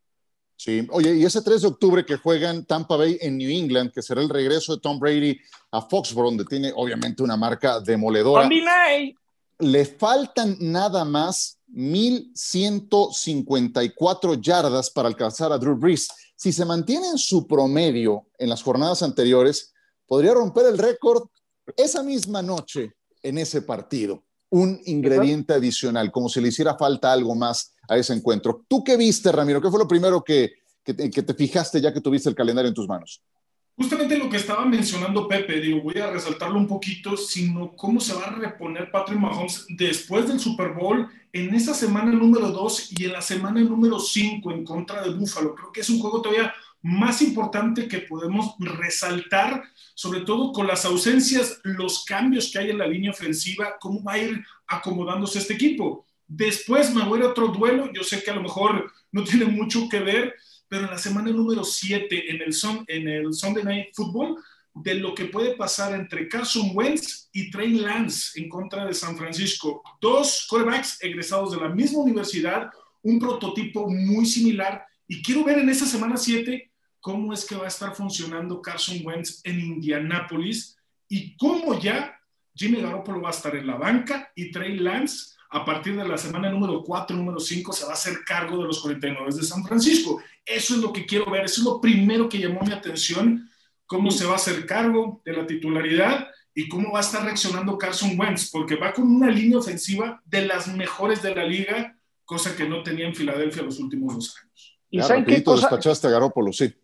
Sí, 0.56 0.86
oye, 0.90 1.16
y 1.16 1.24
ese 1.24 1.40
3 1.42 1.62
de 1.62 1.68
octubre 1.68 2.04
que 2.04 2.16
juegan 2.16 2.66
Tampa 2.66 2.96
Bay 2.96 3.16
en 3.20 3.38
New 3.38 3.50
England, 3.50 3.92
que 3.92 4.02
será 4.02 4.20
el 4.20 4.28
regreso 4.28 4.74
de 4.74 4.82
Tom 4.82 5.00
Brady 5.00 5.40
a 5.72 5.80
Foxborough, 5.80 6.28
donde 6.28 6.44
tiene 6.44 6.70
obviamente 6.76 7.22
una 7.22 7.34
marca 7.36 7.80
demoledora. 7.80 8.46
Le 9.58 9.86
faltan 9.86 10.56
nada 10.60 11.04
más 11.04 11.58
1.154 11.72 14.40
yardas 14.40 14.90
para 14.90 15.08
alcanzar 15.08 15.50
a 15.50 15.58
Drew 15.58 15.76
Brees. 15.76 16.08
Si 16.36 16.52
se 16.52 16.64
mantiene 16.64 17.08
en 17.08 17.18
su 17.18 17.44
promedio 17.46 18.28
en 18.38 18.50
las 18.50 18.62
jornadas 18.62 19.02
anteriores, 19.02 19.72
podría 20.06 20.34
romper 20.34 20.66
el 20.66 20.78
récord 20.78 21.24
esa 21.76 22.02
misma 22.02 22.42
noche 22.42 22.92
en 23.22 23.38
ese 23.38 23.62
partido 23.62 24.22
un 24.54 24.80
ingrediente 24.84 25.52
adicional, 25.52 26.12
como 26.12 26.28
si 26.28 26.40
le 26.40 26.46
hiciera 26.46 26.76
falta 26.76 27.12
algo 27.12 27.34
más 27.34 27.74
a 27.88 27.96
ese 27.96 28.14
encuentro. 28.14 28.64
¿Tú 28.68 28.84
qué 28.84 28.96
viste, 28.96 29.32
Ramiro? 29.32 29.60
¿Qué 29.60 29.68
fue 29.68 29.80
lo 29.80 29.88
primero 29.88 30.22
que, 30.22 30.52
que, 30.84 30.94
te 30.94 31.34
fijaste 31.34 31.80
ya 31.80 31.92
que 31.92 32.00
tuviste 32.00 32.28
el 32.28 32.36
calendario 32.36 32.68
en 32.68 32.74
tus 32.74 32.86
manos? 32.86 33.20
Justamente 33.76 34.16
lo 34.16 34.30
que 34.30 34.36
estaba 34.36 34.64
mencionando 34.64 35.26
Pepe, 35.26 35.60
digo, 35.60 35.82
voy 35.82 35.98
a 35.98 36.08
resaltarlo 36.08 36.56
un 36.56 36.68
poquito, 36.68 37.16
sino 37.16 37.74
cómo 37.74 37.98
se 37.98 38.14
va 38.14 38.26
a 38.26 38.30
reponer 38.36 38.92
Patrick 38.92 39.18
Mahomes 39.18 39.66
después 39.70 40.28
del 40.28 40.38
Super 40.38 40.68
Bowl 40.68 41.08
en 41.32 41.52
esa 41.52 41.74
semana 41.74 42.12
número 42.12 42.52
2 42.52 42.92
y 42.92 43.06
en 43.06 43.12
la 43.12 43.22
semana 43.22 43.60
número 43.60 43.98
5 43.98 44.52
en 44.52 44.64
contra 44.64 45.02
de 45.02 45.10
Buffalo. 45.14 45.56
Creo 45.56 45.72
que 45.72 45.80
es 45.80 45.90
un 45.90 45.98
juego 45.98 46.22
todavía 46.22 46.54
más 46.84 47.22
importante 47.22 47.88
que 47.88 48.00
podemos 48.00 48.56
resaltar, 48.58 49.64
sobre 49.94 50.20
todo 50.20 50.52
con 50.52 50.66
las 50.66 50.84
ausencias, 50.84 51.58
los 51.64 52.04
cambios 52.04 52.52
que 52.52 52.58
hay 52.58 52.70
en 52.70 52.78
la 52.78 52.86
línea 52.86 53.10
ofensiva, 53.10 53.76
cómo 53.80 54.04
va 54.04 54.12
a 54.12 54.18
ir 54.18 54.44
acomodándose 54.66 55.38
este 55.38 55.54
equipo. 55.54 56.04
Después 56.26 56.94
me 56.94 57.02
voy 57.02 57.22
a 57.22 57.28
otro 57.28 57.48
duelo, 57.48 57.90
yo 57.90 58.04
sé 58.04 58.22
que 58.22 58.30
a 58.30 58.34
lo 58.34 58.42
mejor 58.42 58.92
no 59.12 59.24
tiene 59.24 59.46
mucho 59.46 59.88
que 59.88 60.00
ver, 60.00 60.34
pero 60.68 60.84
en 60.84 60.90
la 60.90 60.98
semana 60.98 61.30
número 61.30 61.64
7 61.64 62.30
en 62.30 62.42
el, 62.42 62.52
son, 62.52 62.84
en 62.86 63.08
el 63.08 63.32
Sunday 63.32 63.64
Night 63.64 63.86
Football, 63.94 64.36
de 64.74 64.94
lo 64.96 65.14
que 65.14 65.24
puede 65.24 65.56
pasar 65.56 65.94
entre 65.94 66.28
Carson 66.28 66.72
Wentz 66.74 67.30
y 67.32 67.50
Trey 67.50 67.78
Lance 67.78 68.38
en 68.38 68.50
contra 68.50 68.84
de 68.84 68.92
San 68.92 69.16
Francisco. 69.16 69.82
Dos 70.02 70.46
quarterbacks 70.50 71.02
egresados 71.02 71.52
de 71.52 71.62
la 71.62 71.70
misma 71.70 72.00
universidad, 72.00 72.68
un 73.00 73.18
prototipo 73.18 73.88
muy 73.88 74.26
similar. 74.26 74.84
Y 75.08 75.22
quiero 75.22 75.44
ver 75.44 75.60
en 75.60 75.70
esa 75.70 75.86
semana 75.86 76.18
7 76.18 76.72
cómo 77.04 77.34
es 77.34 77.44
que 77.44 77.54
va 77.54 77.66
a 77.66 77.68
estar 77.68 77.94
funcionando 77.94 78.62
Carson 78.62 78.96
Wentz 79.04 79.42
en 79.44 79.60
Indianápolis 79.60 80.74
y 81.06 81.36
cómo 81.36 81.78
ya 81.78 82.18
Jimmy 82.54 82.80
Garoppolo 82.80 83.20
va 83.20 83.28
a 83.28 83.32
estar 83.32 83.54
en 83.54 83.66
la 83.66 83.76
banca 83.76 84.32
y 84.34 84.50
Trey 84.50 84.78
Lance 84.78 85.34
a 85.50 85.66
partir 85.66 85.96
de 85.96 86.08
la 86.08 86.16
semana 86.16 86.48
número 86.48 86.82
4, 86.82 87.14
número 87.14 87.38
5 87.38 87.74
se 87.74 87.84
va 87.84 87.90
a 87.90 87.92
hacer 87.92 88.24
cargo 88.24 88.56
de 88.56 88.68
los 88.68 88.80
49 88.80 89.34
de 89.34 89.42
San 89.42 89.62
Francisco. 89.66 90.22
Eso 90.46 90.76
es 90.76 90.80
lo 90.80 90.94
que 90.94 91.04
quiero 91.04 91.30
ver, 91.30 91.44
eso 91.44 91.60
es 91.60 91.66
lo 91.66 91.78
primero 91.78 92.26
que 92.26 92.38
llamó 92.38 92.62
mi 92.62 92.72
atención, 92.72 93.50
cómo 93.84 94.10
se 94.10 94.24
va 94.24 94.32
a 94.32 94.36
hacer 94.36 94.64
cargo 94.64 95.20
de 95.26 95.34
la 95.34 95.46
titularidad 95.46 96.28
y 96.54 96.70
cómo 96.70 96.92
va 96.92 97.00
a 97.00 97.02
estar 97.02 97.22
reaccionando 97.22 97.76
Carson 97.76 98.18
Wentz, 98.18 98.48
porque 98.50 98.76
va 98.76 98.94
con 98.94 99.14
una 99.14 99.30
línea 99.30 99.58
ofensiva 99.58 100.22
de 100.24 100.46
las 100.46 100.68
mejores 100.68 101.20
de 101.20 101.34
la 101.34 101.44
liga, 101.44 101.98
cosa 102.24 102.56
que 102.56 102.66
no 102.66 102.82
tenía 102.82 103.06
en 103.06 103.14
Filadelfia 103.14 103.62
los 103.62 103.78
últimos 103.78 104.14
dos 104.14 104.36
años. 104.42 104.78
¿Y 104.88 105.02
saben 105.02 105.26
qué 105.26 105.44
cosa? 105.44 105.68
despachaste 105.68 106.06
a 106.06 106.10
Garoppolo, 106.10 106.50
sí 106.50 106.74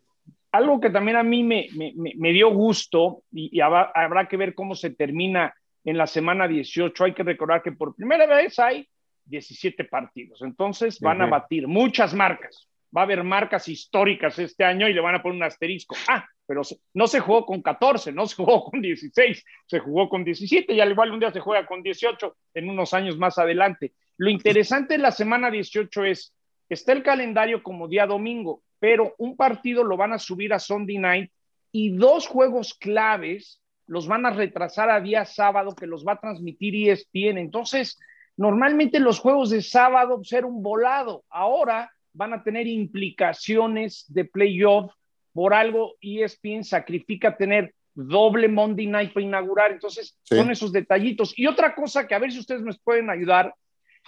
algo 0.52 0.80
que 0.80 0.90
también 0.90 1.16
a 1.16 1.22
mí 1.22 1.42
me, 1.42 1.68
me, 1.94 2.32
dio 2.32 2.50
gusto 2.50 3.22
y, 3.32 3.60
habrá, 3.60 4.26
que 4.28 4.36
ver 4.36 4.54
cómo 4.54 4.74
se 4.74 4.90
termina 4.90 5.54
en 5.84 5.96
la 5.96 6.06
semana 6.06 6.48
18. 6.48 7.04
Hay 7.04 7.14
que 7.14 7.22
recordar 7.22 7.62
que 7.62 7.72
por 7.72 7.94
primera 7.94 8.26
vez 8.26 8.58
hay 8.58 8.88
17 9.26 9.84
partidos, 9.84 10.42
entonces 10.42 10.98
van 11.00 11.22
a 11.22 11.26
batir 11.26 11.68
muchas 11.68 12.14
marcas. 12.14 12.68
Va 12.94 13.02
a 13.02 13.04
haber 13.04 13.22
marcas 13.22 13.68
históricas 13.68 14.36
este 14.40 14.64
año 14.64 14.88
y 14.88 14.92
le 14.92 15.00
van 15.00 15.14
a 15.14 15.22
poner 15.22 15.36
un 15.36 15.44
asterisco. 15.44 15.94
Ah, 16.08 16.26
pero 16.44 16.62
no 16.94 17.06
se 17.06 17.20
jugó 17.20 17.46
con 17.46 17.62
14, 17.62 18.10
no 18.10 18.26
se 18.26 18.34
jugó 18.34 18.64
con 18.64 18.82
16, 18.82 19.44
se 19.66 19.78
jugó 19.78 20.08
con 20.08 20.24
17 20.24 20.72
y 20.72 20.80
al 20.80 20.90
igual 20.90 21.12
un 21.12 21.20
día 21.20 21.30
se 21.30 21.38
juega 21.38 21.64
con 21.64 21.80
18 21.80 22.36
en 22.54 22.68
unos 22.68 22.92
años 22.92 23.16
más 23.16 23.38
adelante. 23.38 23.92
Lo 24.16 24.30
interesante 24.30 24.94
de 24.94 24.98
la 24.98 25.12
semana 25.12 25.48
18 25.48 26.04
es, 26.06 26.34
está 26.68 26.90
el 26.90 27.04
calendario 27.04 27.62
como 27.62 27.86
día 27.86 28.06
domingo, 28.06 28.64
pero 28.80 29.14
un 29.18 29.36
partido 29.36 29.84
lo 29.84 29.96
van 29.96 30.12
a 30.12 30.18
subir 30.18 30.52
a 30.52 30.58
Sunday 30.58 30.98
Night 30.98 31.30
y 31.70 31.90
dos 31.90 32.26
juegos 32.26 32.74
claves 32.74 33.60
los 33.86 34.06
van 34.06 34.24
a 34.24 34.30
retrasar 34.30 34.88
a 34.88 35.00
día 35.00 35.24
sábado 35.24 35.74
que 35.74 35.86
los 35.86 36.06
va 36.06 36.12
a 36.12 36.20
transmitir 36.20 36.88
ESPN. 36.88 37.38
Entonces, 37.38 37.98
normalmente 38.36 39.00
los 39.00 39.18
juegos 39.18 39.50
de 39.50 39.62
sábado 39.62 40.22
ser 40.24 40.44
un 40.44 40.62
volado. 40.62 41.24
Ahora 41.28 41.92
van 42.12 42.32
a 42.32 42.42
tener 42.42 42.66
implicaciones 42.66 44.04
de 44.08 44.24
playoff. 44.24 44.92
Por 45.32 45.54
algo 45.54 45.96
ESPN 46.00 46.64
sacrifica 46.64 47.36
tener 47.36 47.74
doble 47.94 48.48
Monday 48.48 48.86
Night 48.86 49.12
para 49.12 49.26
inaugurar. 49.26 49.72
Entonces, 49.72 50.16
son 50.22 50.50
esos 50.50 50.72
detallitos. 50.72 51.36
Y 51.36 51.46
otra 51.46 51.74
cosa 51.74 52.06
que 52.06 52.14
a 52.14 52.18
ver 52.20 52.32
si 52.32 52.38
ustedes 52.38 52.62
me 52.62 52.72
pueden 52.84 53.10
ayudar, 53.10 53.54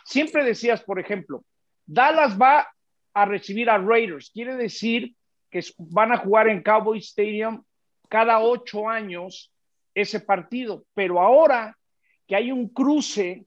siempre 0.05 0.45
decías, 0.45 0.83
por 0.83 1.01
ejemplo, 1.01 1.45
Dallas 1.87 2.41
va 2.41 2.69
a 3.15 3.25
recibir 3.25 3.69
a 3.71 3.79
Raiders, 3.79 4.31
quiere 4.31 4.57
decir 4.57 5.15
que 5.51 5.61
van 5.79 6.13
a 6.13 6.19
jugar 6.19 6.49
en 6.49 6.63
Cowboy 6.63 6.99
Stadium 6.99 7.63
cada 8.09 8.41
ocho 8.41 8.89
años 8.89 9.53
ese 9.95 10.21
partido, 10.21 10.85
pero 10.95 11.21
ahora 11.21 11.77
que 12.27 12.37
hay 12.37 12.51
un 12.51 12.69
cruce, 12.69 13.45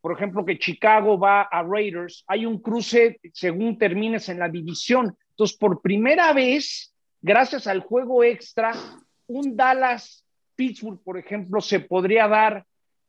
por 0.00 0.12
ejemplo, 0.12 0.44
que 0.44 0.58
Chicago 0.58 1.18
va 1.18 1.42
a 1.42 1.62
Raiders, 1.62 2.24
hay 2.26 2.46
un 2.46 2.60
cruce 2.60 3.20
según 3.32 3.78
termines 3.78 4.28
en 4.28 4.38
la 4.38 4.48
división. 4.48 5.16
Entonces, 5.30 5.56
por 5.56 5.80
primera 5.80 6.32
vez, 6.32 6.94
gracias 7.22 7.66
al 7.66 7.80
juego 7.80 8.24
extra, 8.24 8.72
un 9.26 9.56
Dallas 9.56 10.24
Pittsburgh, 10.56 11.02
por 11.02 11.18
ejemplo, 11.18 11.60
se 11.60 11.80
podría 11.80 12.28
dar 12.28 12.64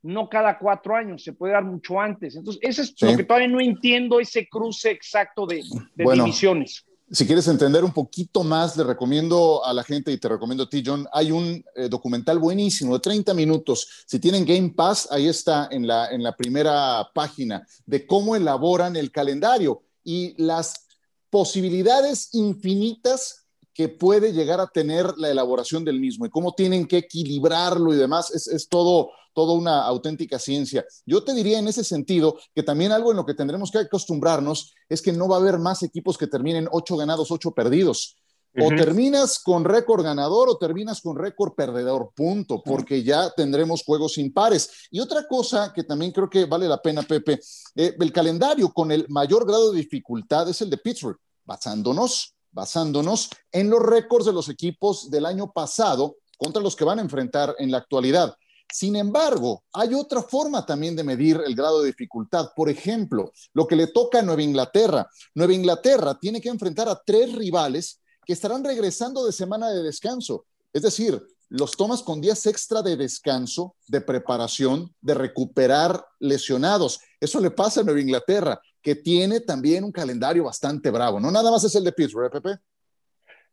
no 0.05 0.29
cada 0.29 0.59
cuatro 0.59 0.95
años, 0.95 1.23
se 1.23 1.33
puede 1.33 1.53
dar 1.53 1.63
mucho 1.63 1.99
antes. 1.99 2.35
Entonces, 2.35 2.61
eso 2.63 2.81
es 2.83 2.93
lo 3.01 3.17
que 3.17 3.23
todavía 3.23 3.47
no 3.47 3.59
entiendo, 3.59 4.19
ese 4.19 4.47
cruce 4.47 4.91
exacto 4.91 5.47
de, 5.47 5.63
divisiones. 5.95 6.85
Si 7.09 7.25
quieres 7.25 7.47
entender 7.47 7.83
un 7.83 7.91
poquito 7.91 8.43
más, 8.43 8.77
le 8.77 8.83
recomiendo 8.83 9.63
a 9.65 9.73
la 9.73 9.83
gente 9.83 10.11
y 10.11 10.17
te 10.17 10.27
recomiendo 10.27 10.63
a 10.63 10.69
ti, 10.69 10.83
John, 10.85 11.07
hay 11.11 11.31
un 11.31 11.63
eh, 11.75 11.87
documental 11.89 12.39
buenísimo 12.39 12.93
de 12.93 12.99
30 12.99 13.33
minutos. 13.33 14.05
Si 14.05 14.19
tienen 14.19 14.45
Game 14.45 14.73
Pass, 14.75 15.07
ahí 15.11 15.27
está 15.27 15.67
en 15.71 15.87
la, 15.87 16.09
en 16.11 16.21
la 16.21 16.35
primera 16.35 17.07
página 17.13 17.65
de 17.85 18.05
cómo 18.05 18.35
elaboran 18.35 18.95
el 18.95 19.11
calendario 19.11 19.83
y 20.03 20.39
las 20.41 20.87
posibilidades 21.29 22.29
infinitas 22.33 23.47
que 23.73 23.89
puede 23.89 24.33
llegar 24.33 24.59
a 24.59 24.67
tener 24.67 25.17
la 25.17 25.29
elaboración 25.29 25.83
del 25.83 25.99
mismo 25.99 26.25
y 26.25 26.29
cómo 26.29 26.53
tienen 26.53 26.87
que 26.87 26.97
equilibrarlo 26.97 27.93
y 27.93 27.97
demás, 27.97 28.31
es, 28.31 28.47
es 28.47 28.69
todo, 28.69 29.09
todo 29.35 29.53
una 29.53 29.83
auténtica 29.83 30.39
ciencia. 30.39 30.85
Yo 31.05 31.23
te 31.23 31.33
diría 31.33 31.59
en 31.59 31.67
ese 31.67 31.83
sentido 31.83 32.39
que 32.55 32.63
también 32.63 32.91
algo 32.91 33.11
en 33.11 33.17
lo 33.17 33.25
que 33.25 33.35
tendremos 33.35 33.69
que 33.69 33.79
acostumbrarnos 33.79 34.73
es 34.89 35.01
que 35.01 35.13
no 35.13 35.27
va 35.27 35.35
a 35.35 35.39
haber 35.39 35.59
más 35.59 35.83
equipos 35.83 36.17
que 36.17 36.25
terminen 36.25 36.67
ocho 36.71 36.97
ganados, 36.97 37.29
ocho 37.29 37.51
perdidos. 37.51 38.15
O 38.57 38.69
terminas 38.69 39.37
con 39.39 39.65
récord 39.65 40.01
ganador 40.01 40.47
o 40.47 40.57
terminas 40.57 41.01
con 41.01 41.17
récord 41.17 41.55
perdedor, 41.55 42.11
punto, 42.15 42.63
porque 42.63 43.03
ya 43.03 43.29
tendremos 43.35 43.83
juegos 43.83 44.17
impares. 44.17 44.87
Y 44.89 45.01
otra 45.01 45.27
cosa 45.27 45.73
que 45.75 45.83
también 45.83 46.13
creo 46.13 46.29
que 46.29 46.45
vale 46.45 46.65
la 46.65 46.81
pena, 46.81 47.01
Pepe, 47.01 47.41
eh, 47.75 47.95
el 47.99 48.13
calendario 48.13 48.71
con 48.71 48.93
el 48.93 49.05
mayor 49.09 49.45
grado 49.45 49.73
de 49.73 49.79
dificultad 49.79 50.47
es 50.47 50.61
el 50.61 50.69
de 50.69 50.77
Pittsburgh, 50.77 51.17
basándonos 51.43 52.35
basándonos 52.55 53.29
en 53.51 53.69
los 53.69 53.81
récords 53.81 54.25
de 54.25 54.33
los 54.33 54.47
equipos 54.47 55.11
del 55.11 55.25
año 55.25 55.51
pasado 55.51 56.15
contra 56.37 56.61
los 56.61 56.75
que 56.75 56.85
van 56.85 56.99
a 56.99 57.01
enfrentar 57.01 57.53
en 57.59 57.69
la 57.69 57.77
actualidad. 57.77 58.35
Sin 58.71 58.95
embargo, 58.95 59.63
hay 59.73 59.93
otra 59.93 60.21
forma 60.21 60.65
también 60.65 60.95
de 60.95 61.03
medir 61.03 61.41
el 61.45 61.55
grado 61.55 61.81
de 61.81 61.87
dificultad. 61.87 62.49
Por 62.55 62.69
ejemplo, 62.69 63.31
lo 63.53 63.67
que 63.67 63.75
le 63.75 63.87
toca 63.87 64.19
a 64.19 64.21
Nueva 64.21 64.41
Inglaterra. 64.41 65.09
Nueva 65.33 65.53
Inglaterra 65.53 66.17
tiene 66.19 66.41
que 66.41 66.49
enfrentar 66.49 66.89
a 66.89 67.01
tres 67.05 67.33
rivales 67.33 68.01
que 68.25 68.33
estarán 68.33 68.63
regresando 68.63 69.25
de 69.25 69.31
semana 69.31 69.69
de 69.69 69.83
descanso. 69.83 70.45
Es 70.73 70.81
decir, 70.81 71.21
los 71.49 71.71
tomas 71.77 72.01
con 72.01 72.21
días 72.21 72.45
extra 72.47 72.81
de 72.81 72.97
descanso, 72.97 73.75
de 73.87 74.01
preparación, 74.01 74.93
de 74.99 75.13
recuperar 75.13 76.05
lesionados. 76.19 76.99
Eso 77.19 77.39
le 77.39 77.51
pasa 77.51 77.81
a 77.81 77.83
Nueva 77.83 78.01
Inglaterra 78.01 78.59
que 78.81 78.95
tiene 78.95 79.39
también 79.39 79.83
un 79.83 79.91
calendario 79.91 80.43
bastante 80.43 80.91
bravo. 80.91 81.19
No 81.19 81.31
nada 81.31 81.49
más 81.49 81.63
es 81.63 81.73
el 81.75 81.83
de 81.83 81.91
Pittsburgh, 81.91 82.27
¿eh, 82.27 82.29
Pepe. 82.41 82.59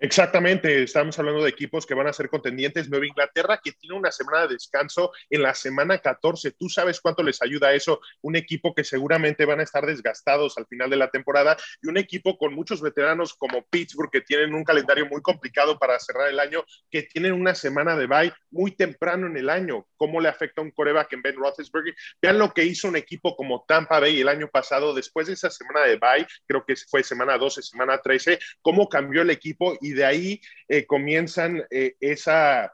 Exactamente, 0.04 0.82
estamos 0.82 1.16
hablando 1.20 1.44
de 1.44 1.50
equipos 1.50 1.86
que 1.86 1.94
van 1.94 2.08
a 2.08 2.12
ser 2.12 2.28
contendientes. 2.28 2.90
Nueva 2.90 3.06
Inglaterra, 3.06 3.60
que 3.62 3.70
tiene 3.70 3.94
una 3.94 4.10
semana 4.10 4.48
de 4.48 4.54
descanso 4.54 5.12
en 5.30 5.42
la 5.42 5.54
semana 5.54 5.98
14. 5.98 6.50
¿Tú 6.58 6.68
sabes 6.68 7.00
cuánto 7.00 7.22
les 7.22 7.40
ayuda 7.40 7.72
eso? 7.72 8.00
Un 8.20 8.34
equipo 8.34 8.74
que 8.74 8.82
seguramente 8.82 9.44
van 9.44 9.60
a 9.60 9.62
estar 9.62 9.86
desgastados 9.86 10.58
al 10.58 10.66
final 10.66 10.90
de 10.90 10.96
la 10.96 11.08
temporada 11.08 11.56
y 11.80 11.86
un 11.86 11.98
equipo 11.98 12.36
con 12.36 12.52
muchos 12.52 12.82
veteranos 12.82 13.34
como 13.34 13.64
Pittsburgh, 13.70 14.10
que 14.10 14.22
tienen 14.22 14.54
un 14.54 14.64
calendario 14.64 15.06
muy 15.06 15.22
complicado 15.22 15.78
para 15.78 16.00
cerrar 16.00 16.30
el 16.30 16.40
año, 16.40 16.64
que 16.90 17.04
tienen 17.04 17.34
una 17.34 17.54
semana 17.54 17.96
de 17.96 18.08
bye 18.08 18.32
muy 18.50 18.72
temprano 18.72 19.28
en 19.28 19.36
el 19.36 19.48
año. 19.48 19.86
¿Cómo 19.96 20.20
le 20.20 20.28
afecta 20.28 20.62
a 20.62 20.64
un 20.64 20.72
coreback 20.72 21.12
en 21.12 21.22
Ben 21.22 21.36
Roethlisberger? 21.36 21.94
Vean 22.20 22.40
lo 22.40 22.52
que 22.52 22.64
hizo 22.64 22.88
un 22.88 22.96
equipo 22.96 23.36
como 23.36 23.64
Tampa 23.68 24.00
Bay 24.00 24.20
el 24.20 24.28
año 24.28 24.48
pasado, 24.48 24.94
después 24.94 25.28
de 25.28 25.34
esa 25.34 25.48
semana 25.48 25.82
de 25.86 25.94
bye, 25.94 26.26
creo 26.48 26.64
que 26.66 26.74
fue 26.90 27.04
semana 27.04 27.38
12, 27.38 27.62
semana 27.62 27.98
13, 27.98 28.40
cómo 28.62 28.88
cambió 28.88 29.22
el 29.22 29.30
equipo 29.30 29.78
y 29.80 29.91
de 29.92 30.04
ahí 30.04 30.40
eh, 30.68 30.86
comienzan 30.86 31.62
eh, 31.70 31.94
esa, 32.00 32.72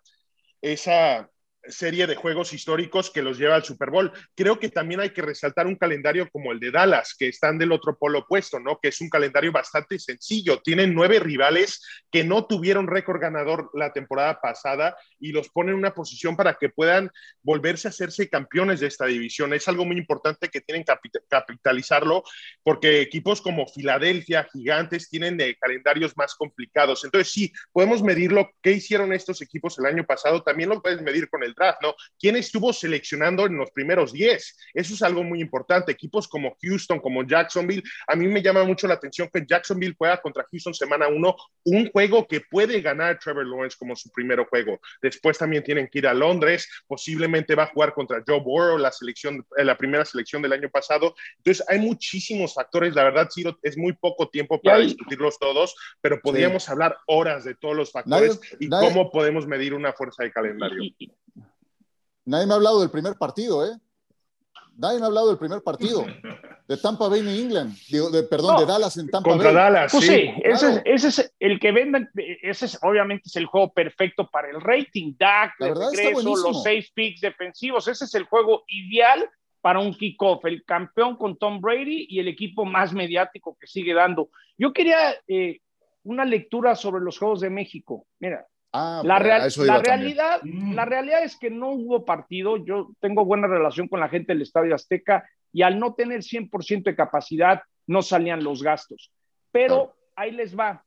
esa 0.62 1.30
serie 1.68 2.06
de 2.06 2.16
juegos 2.16 2.52
históricos 2.52 3.10
que 3.10 3.22
los 3.22 3.38
lleva 3.38 3.54
al 3.54 3.64
Super 3.64 3.90
Bowl. 3.90 4.12
Creo 4.34 4.58
que 4.58 4.68
también 4.68 5.00
hay 5.00 5.10
que 5.10 5.22
resaltar 5.22 5.66
un 5.66 5.76
calendario 5.76 6.28
como 6.30 6.52
el 6.52 6.60
de 6.60 6.70
Dallas, 6.70 7.14
que 7.18 7.28
están 7.28 7.58
del 7.58 7.72
otro 7.72 7.96
polo 7.96 8.20
opuesto, 8.20 8.58
¿no? 8.58 8.78
Que 8.80 8.88
es 8.88 9.00
un 9.00 9.08
calendario 9.08 9.52
bastante 9.52 9.98
sencillo. 9.98 10.60
Tienen 10.62 10.94
nueve 10.94 11.18
rivales 11.18 11.82
que 12.10 12.24
no 12.24 12.46
tuvieron 12.46 12.86
récord 12.86 13.20
ganador 13.20 13.70
la 13.74 13.92
temporada 13.92 14.40
pasada 14.40 14.96
y 15.18 15.32
los 15.32 15.48
ponen 15.48 15.74
en 15.74 15.78
una 15.78 15.94
posición 15.94 16.36
para 16.36 16.54
que 16.54 16.68
puedan 16.68 17.10
volverse 17.42 17.88
a 17.88 17.90
hacerse 17.90 18.28
campeones 18.28 18.80
de 18.80 18.86
esta 18.86 19.06
división. 19.06 19.52
Es 19.52 19.68
algo 19.68 19.84
muy 19.84 19.96
importante 19.96 20.48
que 20.48 20.60
tienen 20.60 20.84
que 20.84 20.94
capitalizarlo 21.28 22.22
porque 22.62 23.00
equipos 23.00 23.40
como 23.40 23.66
Filadelfia, 23.66 24.48
Gigantes, 24.52 25.08
tienen 25.08 25.36
de 25.36 25.56
calendarios 25.56 26.16
más 26.16 26.34
complicados. 26.34 27.04
Entonces, 27.04 27.32
sí, 27.32 27.52
podemos 27.72 28.02
medirlo. 28.02 28.50
¿Qué 28.62 28.72
hicieron 28.72 29.12
estos 29.12 29.42
equipos 29.42 29.78
el 29.78 29.86
año 29.86 30.04
pasado? 30.04 30.42
También 30.42 30.70
lo 30.70 30.80
puedes 30.80 31.02
medir 31.02 31.28
con 31.28 31.42
el 31.42 31.54
¿no? 31.82 31.94
¿Quién 32.18 32.36
estuvo 32.36 32.72
seleccionando 32.72 33.46
en 33.46 33.56
los 33.56 33.70
primeros 33.70 34.12
10? 34.12 34.56
Eso 34.74 34.94
es 34.94 35.02
algo 35.02 35.22
muy 35.22 35.40
importante. 35.40 35.92
Equipos 35.92 36.28
como 36.28 36.56
Houston, 36.62 37.00
como 37.00 37.24
Jacksonville, 37.24 37.82
a 38.06 38.16
mí 38.16 38.26
me 38.26 38.42
llama 38.42 38.64
mucho 38.64 38.86
la 38.86 38.94
atención 38.94 39.28
que 39.32 39.44
Jacksonville 39.46 39.94
juega 39.96 40.20
contra 40.20 40.44
Houston 40.50 40.74
semana 40.74 41.08
1, 41.08 41.36
un 41.64 41.90
juego 41.90 42.26
que 42.26 42.40
puede 42.40 42.80
ganar 42.80 43.18
Trevor 43.18 43.46
Lawrence 43.46 43.76
como 43.78 43.96
su 43.96 44.10
primer 44.10 44.40
juego. 44.44 44.80
Después 45.02 45.38
también 45.38 45.62
tienen 45.62 45.88
que 45.88 45.98
ir 45.98 46.06
a 46.06 46.14
Londres, 46.14 46.68
posiblemente 46.86 47.54
va 47.54 47.64
a 47.64 47.66
jugar 47.66 47.92
contra 47.92 48.22
Joe 48.26 48.40
Burrow, 48.40 48.78
la 48.78 48.92
selección, 48.92 49.44
eh, 49.56 49.64
la 49.64 49.76
primera 49.76 50.04
selección 50.04 50.42
del 50.42 50.52
año 50.52 50.68
pasado. 50.70 51.14
Entonces, 51.38 51.64
hay 51.68 51.78
muchísimos 51.78 52.54
factores. 52.54 52.94
La 52.94 53.04
verdad, 53.04 53.28
Ciro, 53.32 53.58
es 53.62 53.76
muy 53.76 53.92
poco 53.92 54.28
tiempo 54.28 54.60
para 54.60 54.78
discutirlos 54.78 55.38
todos, 55.38 55.74
pero 56.00 56.20
podríamos 56.20 56.68
hablar 56.68 56.96
horas 57.06 57.44
de 57.44 57.54
todos 57.54 57.76
los 57.76 57.92
factores 57.92 58.40
y 58.58 58.68
cómo 58.68 59.10
podemos 59.10 59.46
medir 59.46 59.74
una 59.74 59.92
fuerza 59.92 60.22
de 60.22 60.32
calendario. 60.32 60.82
Nadie 62.28 62.46
me 62.46 62.52
ha 62.52 62.56
hablado 62.56 62.80
del 62.80 62.90
primer 62.90 63.14
partido, 63.14 63.64
¿eh? 63.64 63.74
Nadie 64.76 64.98
me 64.98 65.04
ha 65.04 65.06
hablado 65.06 65.28
del 65.28 65.38
primer 65.38 65.62
partido 65.62 66.04
de 66.68 66.76
Tampa 66.76 67.08
Bay, 67.08 67.22
New 67.22 67.34
England, 67.34 67.74
de, 67.88 68.22
perdón, 68.24 68.58
de 68.58 68.66
Dallas 68.66 68.98
en 68.98 69.08
Tampa 69.08 69.30
Bay. 69.30 69.38
Contra 69.38 69.52
Dallas, 69.52 69.90
pues 69.90 70.06
sí. 70.06 70.30
ese, 70.44 70.82
es, 70.84 71.34
el 71.40 71.58
que 71.58 71.72
venden, 71.72 72.10
ese 72.14 72.66
es, 72.66 72.78
obviamente 72.82 73.24
es 73.26 73.36
el 73.36 73.46
juego 73.46 73.72
perfecto 73.72 74.28
para 74.30 74.50
el 74.50 74.60
rating. 74.60 75.14
Dak, 75.18 75.54
los 75.58 76.62
seis 76.62 76.92
picks 76.92 77.22
defensivos, 77.22 77.88
ese 77.88 78.04
es 78.04 78.14
el 78.14 78.24
juego 78.24 78.64
ideal 78.68 79.28
para 79.62 79.80
un 79.80 79.94
kickoff, 79.94 80.44
el 80.44 80.64
campeón 80.66 81.16
con 81.16 81.38
Tom 81.38 81.62
Brady 81.62 82.06
y 82.10 82.20
el 82.20 82.28
equipo 82.28 82.66
más 82.66 82.92
mediático 82.92 83.56
que 83.58 83.66
sigue 83.66 83.94
dando. 83.94 84.28
Yo 84.58 84.74
quería 84.74 85.14
eh, 85.26 85.60
una 86.04 86.26
lectura 86.26 86.76
sobre 86.76 87.02
los 87.02 87.18
Juegos 87.18 87.40
de 87.40 87.48
México. 87.48 88.06
Mira, 88.20 88.46
Ah, 88.72 89.02
la, 89.04 89.18
la 89.18 89.78
realidad, 89.78 90.40
mm. 90.42 90.74
la 90.74 90.84
realidad 90.84 91.24
es 91.24 91.36
que 91.36 91.50
no 91.50 91.70
hubo 91.70 92.04
partido. 92.04 92.56
Yo 92.58 92.90
tengo 93.00 93.24
buena 93.24 93.46
relación 93.46 93.88
con 93.88 94.00
la 94.00 94.08
gente 94.08 94.32
del 94.32 94.42
Estadio 94.42 94.74
Azteca 94.74 95.28
y 95.52 95.62
al 95.62 95.78
no 95.78 95.94
tener 95.94 96.20
100% 96.20 96.82
de 96.82 96.96
capacidad 96.96 97.62
no 97.86 98.02
salían 98.02 98.44
los 98.44 98.62
gastos. 98.62 99.10
Pero 99.50 99.94
ahí 100.14 100.32
les 100.32 100.56
va. 100.56 100.84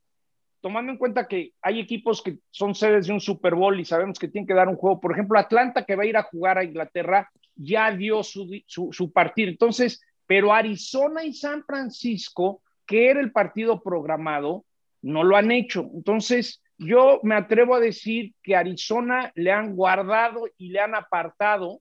Tomando 0.61 0.91
en 0.91 0.99
cuenta 0.99 1.27
que 1.27 1.53
hay 1.61 1.79
equipos 1.79 2.21
que 2.21 2.37
son 2.51 2.75
sedes 2.75 3.07
de 3.07 3.13
un 3.13 3.19
Super 3.19 3.55
Bowl 3.55 3.79
y 3.79 3.85
sabemos 3.85 4.19
que 4.19 4.27
tienen 4.27 4.47
que 4.47 4.53
dar 4.53 4.67
un 4.67 4.75
juego. 4.75 5.01
Por 5.01 5.13
ejemplo, 5.13 5.39
Atlanta 5.39 5.83
que 5.83 5.95
va 5.95 6.03
a 6.03 6.07
ir 6.07 6.17
a 6.17 6.23
jugar 6.23 6.59
a 6.59 6.63
Inglaterra 6.63 7.31
ya 7.55 7.91
dio 7.91 8.21
su, 8.21 8.47
su, 8.67 8.89
su 8.91 9.11
partido. 9.11 9.49
Entonces, 9.49 9.99
pero 10.27 10.53
Arizona 10.53 11.23
y 11.23 11.33
San 11.33 11.63
Francisco, 11.63 12.61
que 12.85 13.09
era 13.09 13.19
el 13.19 13.31
partido 13.31 13.81
programado, 13.81 14.65
no 15.01 15.23
lo 15.23 15.35
han 15.35 15.51
hecho. 15.51 15.89
Entonces, 15.95 16.61
yo 16.83 17.19
me 17.21 17.35
atrevo 17.35 17.75
a 17.75 17.79
decir 17.79 18.33
que 18.41 18.55
Arizona 18.55 19.31
le 19.35 19.51
han 19.51 19.75
guardado 19.75 20.47
y 20.57 20.69
le 20.69 20.79
han 20.79 20.95
apartado 20.95 21.79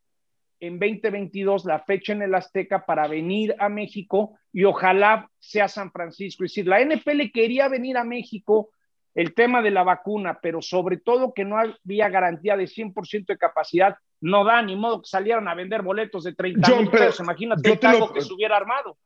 en 0.60 0.78
2022 0.78 1.64
la 1.64 1.80
fecha 1.80 2.12
en 2.12 2.20
el 2.20 2.34
Azteca 2.34 2.84
para 2.84 3.08
venir 3.08 3.56
a 3.58 3.70
México 3.70 4.38
y 4.52 4.64
ojalá 4.64 5.30
sea 5.38 5.68
San 5.68 5.90
Francisco. 5.90 6.44
Es 6.44 6.50
decir, 6.50 6.66
la 6.66 6.84
NFL 6.84 7.30
quería 7.32 7.68
venir 7.68 7.96
a 7.96 8.04
México 8.04 8.70
el 9.14 9.34
tema 9.34 9.62
de 9.62 9.70
la 9.70 9.84
vacuna, 9.84 10.38
pero 10.40 10.60
sobre 10.60 10.98
todo 10.98 11.32
que 11.32 11.46
no 11.46 11.56
había 11.58 12.10
garantía 12.10 12.58
de 12.58 12.64
100% 12.64 13.26
de 13.26 13.38
capacidad, 13.38 13.96
no 14.20 14.44
da 14.44 14.60
ni 14.60 14.76
modo 14.76 15.00
que 15.00 15.08
salieran 15.08 15.48
a 15.48 15.54
vender 15.54 15.80
boletos 15.80 16.24
de 16.24 16.34
30 16.34 16.76
mil 16.76 16.90
pesos. 16.90 17.20
Imagínate 17.20 17.78
que 17.78 18.20
se 18.20 18.32
hubiera 18.34 18.58
armado 18.58 18.98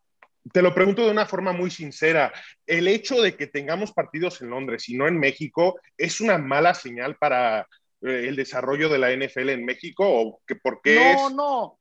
te 0.53 0.63
lo 0.63 0.75
pregunto 0.75 1.05
de 1.05 1.11
una 1.11 1.27
forma 1.27 1.53
muy 1.53 1.71
sincera. 1.71 2.33
El 2.67 2.89
hecho 2.89 3.21
de 3.21 3.37
que 3.37 3.47
tengamos 3.47 3.93
partidos 3.93 4.43
en 4.43 4.51
Londres 4.51 4.89
y 4.89 4.97
no 4.97 5.07
en 5.07 5.19
México 5.19 5.81
es 5.97 6.21
una 6.21 6.39
mala 6.39 6.75
señal 6.75 7.17
para 7.17 7.61
eh, 8.03 8.27
el 8.29 8.37
desarrollo 8.37 8.89
de 8.89 8.99
la 8.99 9.11
NFL 9.11 9.51
en 9.51 9.65
México 9.65 10.05
o 10.07 10.41
que 10.47 10.57
por 10.57 10.81
qué 10.83 11.17
No, 11.17 11.31
no. 11.31 11.79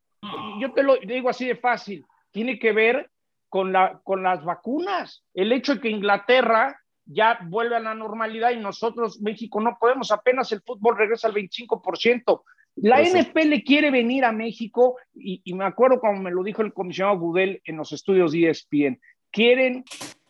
Yo 0.61 0.71
te 0.73 0.83
lo 0.83 0.97
digo 0.97 1.29
así 1.29 1.45
de 1.45 1.57
fácil. 1.57 2.05
Tiene 2.31 2.57
que 2.57 2.71
ver 2.71 3.11
con, 3.49 3.73
la, 3.73 3.99
con 4.03 4.23
las 4.23 4.43
vacunas. 4.43 5.25
El 5.33 5.51
hecho 5.51 5.75
de 5.75 5.81
que 5.81 5.89
Inglaterra 5.89 6.79
ya 7.05 7.39
vuelve 7.43 7.75
a 7.75 7.81
la 7.81 7.93
normalidad 7.93 8.51
y 8.51 8.57
nosotros, 8.57 9.19
México, 9.21 9.59
no 9.59 9.77
podemos. 9.77 10.11
Apenas 10.11 10.51
el 10.53 10.61
fútbol 10.61 10.97
regresa 10.97 11.27
al 11.27 11.33
25%. 11.33 12.41
La 12.75 13.01
NFL 13.01 13.63
quiere 13.65 13.91
venir 13.91 14.25
a 14.25 14.31
México 14.31 14.97
y, 15.13 15.41
y, 15.43 15.53
me 15.53 15.65
acuerdo 15.65 15.99
cuando 15.99 16.21
me 16.21 16.31
lo 16.31 16.43
dijo 16.43 16.61
el 16.61 16.73
comisionado 16.73 17.19
Gudel 17.19 17.61
en 17.65 17.77
los 17.77 17.91
estudios 17.91 18.31
de 18.31 18.49
ESPN. 18.49 18.99
Quieren 19.29 19.85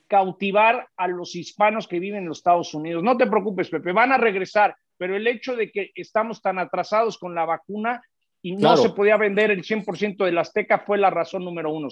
cautivar 0.08 0.88
a 0.96 1.08
los 1.08 1.36
hispanos 1.36 1.88
que 1.88 2.00
viven 2.00 2.20
en 2.20 2.28
los 2.28 2.38
Estados 2.38 2.74
Unidos. 2.74 3.02
No 3.02 3.18
te 3.18 3.28
preocupes, 3.28 3.70
Pepe, 3.70 3.94
van 3.94 4.12
a 4.12 4.18
regresar, 4.18 4.76
pero 4.98 5.16
el 5.16 5.26
hecho 5.26 5.56
de 5.56 5.72
que 5.72 5.92
estamos 5.96 6.42
tan 6.42 6.60
atrasados 6.60 7.18
con 7.18 7.34
la 7.34 7.46
vacuna 7.46 8.02
y 8.42 8.56
no 8.56 8.78
se 8.78 8.90
podía 8.90 9.18
vender 9.18 9.52
el 9.52 9.64
100% 9.64 10.24
de 10.24 10.32
la 10.32 10.42
Azteca 10.42 10.84
fue 10.86 10.98
la 10.98 11.10
razón 11.10 11.46
número 11.46 11.72
uno. 11.72 11.88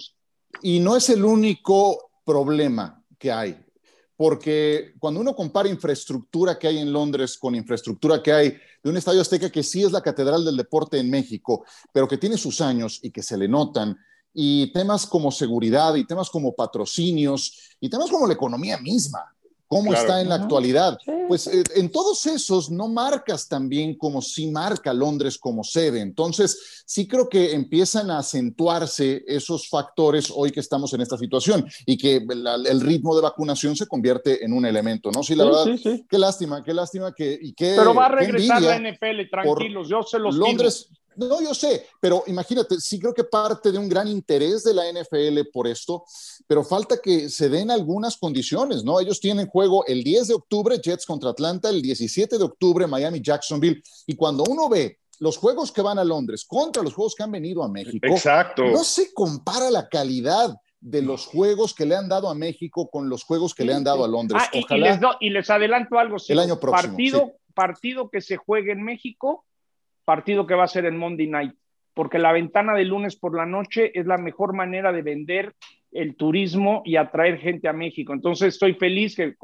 Y 0.62 0.80
no 0.80 0.96
es 0.96 1.08
el 1.08 1.24
único 1.24 2.10
problema 2.24 3.02
que 3.18 3.32
hay, 3.32 3.56
porque 4.22 4.94
cuando 5.00 5.18
uno 5.18 5.34
compara 5.34 5.68
infraestructura 5.68 6.56
que 6.56 6.68
hay 6.68 6.78
en 6.78 6.92
Londres 6.92 7.36
con 7.36 7.56
infraestructura 7.56 8.22
que 8.22 8.32
hay 8.32 8.56
de 8.80 8.88
un 8.88 8.96
estadio 8.96 9.20
Azteca 9.20 9.50
que 9.50 9.64
sí 9.64 9.82
es 9.82 9.90
la 9.90 10.00
catedral 10.00 10.44
del 10.44 10.56
deporte 10.56 10.96
en 10.96 11.10
México, 11.10 11.64
pero 11.92 12.06
que 12.06 12.18
tiene 12.18 12.38
sus 12.38 12.60
años 12.60 13.00
y 13.02 13.10
que 13.10 13.20
se 13.20 13.36
le 13.36 13.48
notan, 13.48 13.98
y 14.32 14.72
temas 14.72 15.06
como 15.06 15.32
seguridad 15.32 15.96
y 15.96 16.06
temas 16.06 16.30
como 16.30 16.54
patrocinios 16.54 17.74
y 17.80 17.90
temas 17.90 18.12
como 18.12 18.28
la 18.28 18.34
economía 18.34 18.78
misma, 18.78 19.24
cómo 19.72 19.94
está 19.94 20.20
en 20.20 20.28
la 20.28 20.34
actualidad. 20.34 20.98
Pues 21.28 21.46
eh, 21.46 21.64
en 21.76 21.90
todos 21.90 22.26
esos 22.26 22.70
no 22.70 22.88
marcas 22.88 23.48
también 23.48 23.96
como 23.96 24.20
si 24.20 24.50
marca 24.50 24.92
Londres 24.92 25.38
como 25.38 25.64
sede. 25.64 26.02
Entonces, 26.02 26.82
sí 26.84 27.08
creo 27.08 27.26
que 27.26 27.54
empiezan 27.54 28.10
a 28.10 28.18
acentuarse 28.18 29.24
esos 29.26 29.70
factores 29.70 30.30
hoy 30.34 30.50
que 30.50 30.60
estamos 30.60 30.92
en 30.92 31.00
esta 31.00 31.16
situación 31.16 31.64
y 31.86 31.96
que 31.96 32.16
el 32.16 32.80
ritmo 32.82 33.16
de 33.16 33.22
vacunación 33.22 33.74
se 33.74 33.86
convierte 33.86 34.44
en 34.44 34.52
un 34.52 34.66
elemento, 34.66 35.10
¿no? 35.10 35.22
Sí, 35.22 35.34
la 35.34 35.44
verdad, 35.44 35.64
qué 36.06 36.18
lástima, 36.18 36.62
qué 36.62 36.74
lástima 36.74 37.14
que... 37.14 37.38
Y 37.40 37.54
qué, 37.54 37.72
Pero 37.74 37.94
va 37.94 38.06
a 38.06 38.10
regresar 38.10 38.60
la 38.60 38.78
NFL, 38.78 39.30
tranquilos, 39.30 39.88
yo 39.88 40.02
se 40.02 40.18
los 40.18 40.34
Londres, 40.34 40.90
no, 41.16 41.40
yo 41.40 41.54
sé, 41.54 41.86
pero 42.00 42.24
imagínate, 42.26 42.80
sí 42.80 42.98
creo 42.98 43.14
que 43.14 43.24
parte 43.24 43.72
de 43.72 43.78
un 43.78 43.88
gran 43.88 44.08
interés 44.08 44.64
de 44.64 44.74
la 44.74 44.84
NFL 44.90 45.50
por 45.52 45.66
esto, 45.66 46.04
pero 46.46 46.64
falta 46.64 46.98
que 47.02 47.28
se 47.28 47.48
den 47.48 47.70
algunas 47.70 48.16
condiciones, 48.16 48.84
¿no? 48.84 49.00
Ellos 49.00 49.20
tienen 49.20 49.46
juego 49.46 49.84
el 49.86 50.02
10 50.02 50.28
de 50.28 50.34
octubre, 50.34 50.78
Jets 50.78 51.06
contra 51.06 51.30
Atlanta, 51.30 51.70
el 51.70 51.82
17 51.82 52.38
de 52.38 52.44
octubre, 52.44 52.86
Miami, 52.86 53.20
Jacksonville, 53.20 53.82
y 54.06 54.16
cuando 54.16 54.44
uno 54.48 54.68
ve 54.68 54.98
los 55.18 55.36
juegos 55.36 55.70
que 55.70 55.82
van 55.82 55.98
a 55.98 56.04
Londres 56.04 56.44
contra 56.44 56.82
los 56.82 56.94
juegos 56.94 57.14
que 57.14 57.22
han 57.22 57.30
venido 57.30 57.62
a 57.62 57.68
México, 57.68 58.08
Exacto. 58.08 58.64
no 58.64 58.82
se 58.82 59.12
compara 59.14 59.70
la 59.70 59.88
calidad 59.88 60.56
de 60.80 61.00
los 61.00 61.26
juegos 61.26 61.74
que 61.74 61.86
le 61.86 61.94
han 61.94 62.08
dado 62.08 62.28
a 62.28 62.34
México 62.34 62.90
con 62.90 63.08
los 63.08 63.22
juegos 63.22 63.54
que 63.54 63.64
le 63.64 63.72
han 63.72 63.84
dado 63.84 64.04
a 64.04 64.08
Londres. 64.08 64.42
Ah, 64.44 64.50
y, 65.20 65.30
les 65.30 65.48
adelanto 65.48 65.96
algo. 65.96 66.16
el 66.28 66.38
año 66.40 66.58
próximo. 66.58 66.92
Partido, 66.92 67.32
partido 67.54 68.10
que 68.10 68.20
se 68.20 68.36
juegue 68.36 68.72
en 68.72 68.82
México 68.82 69.44
partido 70.04 70.46
que 70.46 70.54
va 70.54 70.64
a 70.64 70.68
ser 70.68 70.84
en 70.86 70.96
Monday 70.96 71.26
Night, 71.26 71.54
porque 71.94 72.18
la 72.18 72.32
ventana 72.32 72.74
de 72.74 72.84
lunes 72.84 73.16
por 73.16 73.36
la 73.36 73.46
noche 73.46 73.98
es 73.98 74.06
la 74.06 74.18
mejor 74.18 74.54
manera 74.54 74.92
de 74.92 75.02
vender 75.02 75.54
el 75.90 76.16
turismo 76.16 76.82
y 76.84 76.96
atraer 76.96 77.38
gente 77.38 77.68
a 77.68 77.72
México. 77.72 78.12
Entonces 78.12 78.54
estoy 78.54 78.74
feliz 78.74 79.14
que 79.14 79.36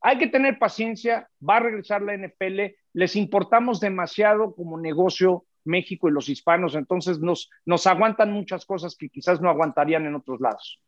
hay 0.00 0.18
que 0.18 0.26
tener 0.26 0.58
paciencia, 0.58 1.28
va 1.48 1.56
a 1.56 1.60
regresar 1.60 2.02
la 2.02 2.16
NFL, 2.16 2.60
les 2.92 3.16
importamos 3.16 3.80
demasiado 3.80 4.54
como 4.54 4.78
negocio 4.78 5.46
México 5.64 6.08
y 6.08 6.12
los 6.12 6.28
hispanos, 6.28 6.74
entonces 6.74 7.20
nos, 7.20 7.48
nos 7.64 7.86
aguantan 7.86 8.30
muchas 8.30 8.66
cosas 8.66 8.96
que 8.96 9.08
quizás 9.08 9.40
no 9.40 9.48
aguantarían 9.48 10.04
en 10.04 10.14
otros 10.14 10.40
lados. 10.40 10.78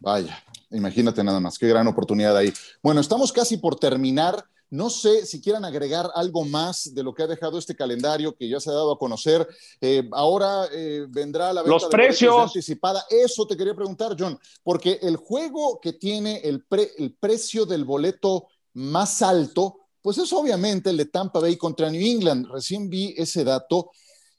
Vaya, 0.00 0.36
imagínate 0.70 1.22
nada 1.22 1.40
más, 1.40 1.58
qué 1.58 1.68
gran 1.68 1.86
oportunidad 1.86 2.36
ahí. 2.36 2.52
Bueno, 2.82 3.00
estamos 3.00 3.32
casi 3.32 3.58
por 3.58 3.76
terminar. 3.76 4.44
No 4.70 4.90
sé 4.90 5.24
si 5.26 5.40
quieran 5.40 5.64
agregar 5.64 6.10
algo 6.14 6.44
más 6.44 6.92
de 6.92 7.04
lo 7.04 7.14
que 7.14 7.22
ha 7.22 7.28
dejado 7.28 7.56
este 7.56 7.76
calendario 7.76 8.34
que 8.34 8.48
ya 8.48 8.58
se 8.58 8.68
ha 8.70 8.74
dado 8.74 8.90
a 8.92 8.98
conocer. 8.98 9.46
Eh, 9.80 10.08
ahora 10.12 10.66
eh, 10.72 11.06
vendrá 11.08 11.52
la 11.52 11.62
venta 11.62 11.74
Los 11.74 11.84
precios. 11.84 12.34
anticipada. 12.36 13.04
Eso 13.08 13.46
te 13.46 13.56
quería 13.56 13.76
preguntar, 13.76 14.16
John, 14.18 14.36
porque 14.64 14.98
el 15.02 15.14
juego 15.16 15.78
que 15.80 15.92
tiene 15.92 16.38
el, 16.38 16.64
el 16.98 17.14
precio 17.14 17.64
del 17.64 17.84
boleto 17.84 18.48
más 18.72 19.22
alto, 19.22 19.78
pues 20.02 20.18
es 20.18 20.32
obviamente 20.32 20.90
el 20.90 20.96
de 20.96 21.04
Tampa 21.06 21.38
Bay 21.38 21.56
contra 21.56 21.88
New 21.88 22.04
England. 22.04 22.48
Recién 22.50 22.90
vi 22.90 23.14
ese 23.16 23.44
dato. 23.44 23.92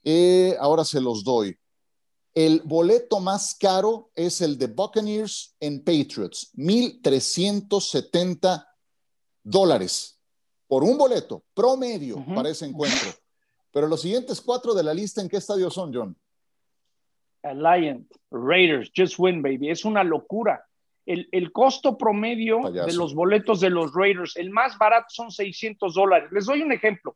Eh, 0.03 0.57
ahora 0.59 0.83
se 0.83 0.99
los 0.99 1.23
doy. 1.23 1.57
El 2.33 2.61
boleto 2.65 3.21
más 3.21 3.55
caro 3.55 4.11
es 4.13 4.41
el 4.41 4.57
de 4.57 4.67
Buccaneers 4.67 5.55
en 5.59 5.81
Patriots, 5.83 6.51
1.370 6.55 8.65
dólares 9.43 10.16
por 10.67 10.83
un 10.83 10.97
boleto 10.97 11.43
promedio 11.53 12.23
para 12.35 12.49
ese 12.49 12.65
encuentro. 12.65 13.09
Pero 13.71 13.87
los 13.87 14.01
siguientes 14.01 14.41
cuatro 14.41 14.73
de 14.73 14.83
la 14.83 14.93
lista, 14.93 15.21
¿en 15.21 15.29
qué 15.29 15.37
estadio 15.37 15.69
son, 15.69 15.93
John? 15.93 16.17
Alliance, 17.43 18.07
Raiders, 18.31 18.91
Just 18.95 19.15
Win, 19.17 19.41
baby. 19.41 19.69
Es 19.69 19.85
una 19.85 20.03
locura. 20.03 20.65
El, 21.05 21.29
el 21.31 21.51
costo 21.51 21.97
promedio 21.97 22.59
de 22.69 22.93
los 22.93 23.13
boletos 23.13 23.61
de 23.61 23.69
los 23.69 23.93
Raiders, 23.93 24.35
el 24.35 24.49
más 24.49 24.77
barato 24.77 25.07
son 25.09 25.31
600 25.31 25.93
dólares. 25.93 26.29
Les 26.31 26.45
doy 26.45 26.61
un 26.61 26.73
ejemplo. 26.73 27.13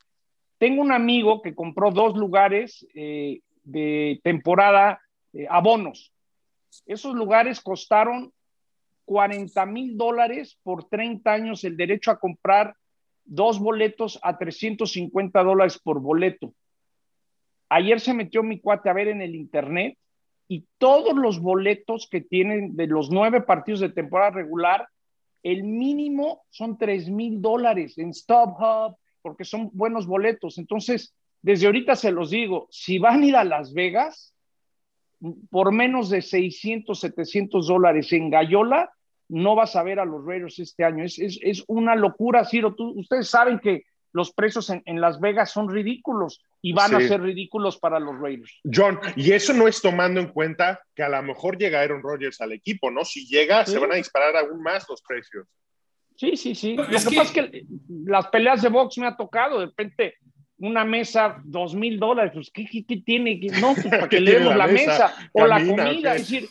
Tengo 0.57 0.81
un 0.81 0.91
amigo 0.91 1.41
que 1.41 1.55
compró 1.55 1.91
dos 1.91 2.15
lugares 2.15 2.85
eh, 2.93 3.41
de 3.63 4.21
temporada 4.23 5.01
eh, 5.33 5.47
abonos. 5.49 6.13
Esos 6.85 7.15
lugares 7.15 7.59
costaron 7.59 8.31
40 9.05 9.65
mil 9.65 9.97
dólares 9.97 10.57
por 10.63 10.85
30 10.85 11.31
años 11.31 11.63
el 11.63 11.75
derecho 11.75 12.11
a 12.11 12.19
comprar 12.19 12.75
dos 13.31 13.59
boletos 13.59 14.19
a 14.23 14.37
350 14.37 15.41
dólares 15.41 15.79
por 15.81 16.01
boleto. 16.01 16.53
Ayer 17.69 18.01
se 18.01 18.13
metió 18.13 18.43
mi 18.43 18.59
cuate 18.59 18.89
a 18.89 18.93
ver 18.93 19.07
en 19.07 19.21
el 19.21 19.35
internet 19.35 19.97
y 20.49 20.65
todos 20.77 21.15
los 21.15 21.39
boletos 21.39 22.09
que 22.11 22.19
tienen 22.19 22.75
de 22.75 22.87
los 22.87 23.09
nueve 23.09 23.41
partidos 23.41 23.79
de 23.79 23.87
temporada 23.87 24.31
regular, 24.31 24.85
el 25.43 25.63
mínimo 25.63 26.43
son 26.49 26.77
3 26.77 27.09
mil 27.09 27.41
dólares 27.41 27.97
en 27.97 28.13
StubHub, 28.13 28.97
porque 29.21 29.45
son 29.45 29.69
buenos 29.71 30.07
boletos. 30.07 30.57
Entonces, 30.57 31.15
desde 31.41 31.67
ahorita 31.67 31.95
se 31.95 32.11
los 32.11 32.31
digo, 32.31 32.67
si 32.69 32.99
van 32.99 33.23
a 33.23 33.25
ir 33.25 33.35
a 33.37 33.45
Las 33.45 33.73
Vegas, 33.73 34.35
por 35.49 35.71
menos 35.71 36.09
de 36.09 36.21
600, 36.21 36.99
700 36.99 37.67
dólares 37.67 38.11
en 38.11 38.29
Gallola, 38.29 38.91
no 39.31 39.55
vas 39.55 39.75
a 39.75 39.83
ver 39.83 39.99
a 39.99 40.05
los 40.05 40.25
Raiders 40.25 40.59
este 40.59 40.83
año. 40.83 41.03
Es, 41.03 41.17
es, 41.19 41.63
una 41.67 41.95
locura, 41.95 42.45
Ciro. 42.45 42.75
ustedes 42.77 43.29
saben 43.29 43.59
que 43.59 43.85
los 44.11 44.33
precios 44.33 44.69
en, 44.69 44.99
Las 44.99 45.21
Vegas 45.21 45.51
son 45.51 45.69
ridículos 45.69 46.43
y 46.61 46.73
van 46.73 46.93
a 46.93 46.99
ser 46.99 47.21
ridículos 47.21 47.79
para 47.79 47.97
los 47.97 48.19
Raiders. 48.19 48.59
John, 48.71 48.99
y 49.15 49.31
eso 49.31 49.53
no 49.53 49.69
es 49.69 49.81
tomando 49.81 50.19
en 50.19 50.27
cuenta 50.27 50.81
que 50.93 51.03
a 51.03 51.09
lo 51.09 51.23
mejor 51.23 51.57
llega 51.57 51.79
Aaron 51.79 52.03
Rodgers 52.03 52.41
al 52.41 52.51
equipo, 52.51 52.91
¿no? 52.91 53.05
Si 53.05 53.25
llega, 53.25 53.65
se 53.65 53.79
van 53.79 53.93
a 53.93 53.95
disparar 53.95 54.35
aún 54.35 54.61
más 54.61 54.85
los 54.89 55.01
precios. 55.01 55.47
Sí, 56.17 56.35
sí, 56.35 56.53
sí. 56.53 56.75
Lo 56.75 56.85
que, 56.87 56.93
pasa 56.93 57.21
es 57.21 57.31
que 57.31 57.65
las 58.05 58.27
peleas 58.27 58.61
de 58.61 58.69
box 58.69 58.97
me 58.97 59.07
ha 59.07 59.15
tocado, 59.15 59.59
de 59.59 59.67
repente 59.67 60.15
una 60.61 60.85
mesa, 60.85 61.41
dos 61.43 61.73
mil 61.73 61.99
dólares, 61.99 62.31
pues 62.33 62.51
¿qué, 62.51 62.65
tiene? 63.03 63.39
No, 63.59 63.73
pues, 63.75 63.87
para 63.87 64.07
que 64.07 64.19
le 64.19 64.39
demos 64.39 64.55
la, 64.55 64.67
mesa, 64.67 65.13
o 65.33 65.45
la 65.45 65.57
comida, 65.57 66.15
es 66.15 66.21
decir, 66.21 66.47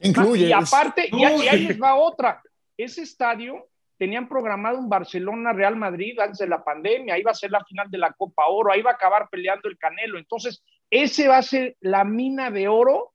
Incluye, 0.00 0.48
y 0.48 0.52
aparte, 0.52 1.08
y, 1.12 1.24
ahí 1.24 1.66
les 1.66 1.80
va 1.80 1.94
otra, 1.94 2.42
ese 2.76 3.02
estadio 3.02 3.68
tenían 3.98 4.28
programado 4.28 4.78
un 4.78 4.88
Barcelona-Real 4.88 5.76
Madrid 5.76 6.18
antes 6.18 6.38
de 6.38 6.48
la 6.48 6.64
pandemia, 6.64 7.14
ahí 7.14 7.22
va 7.22 7.30
a 7.30 7.34
ser 7.34 7.50
la 7.50 7.64
final 7.64 7.90
de 7.90 7.98
la 7.98 8.12
Copa 8.12 8.46
Oro, 8.46 8.72
ahí 8.72 8.82
va 8.82 8.92
a 8.92 8.94
acabar 8.94 9.28
peleando 9.30 9.68
el 9.68 9.78
Canelo, 9.78 10.18
entonces 10.18 10.64
ese 10.90 11.28
va 11.28 11.36
a 11.36 11.42
ser 11.42 11.76
la 11.80 12.04
mina 12.04 12.50
de 12.50 12.68
oro 12.68 13.12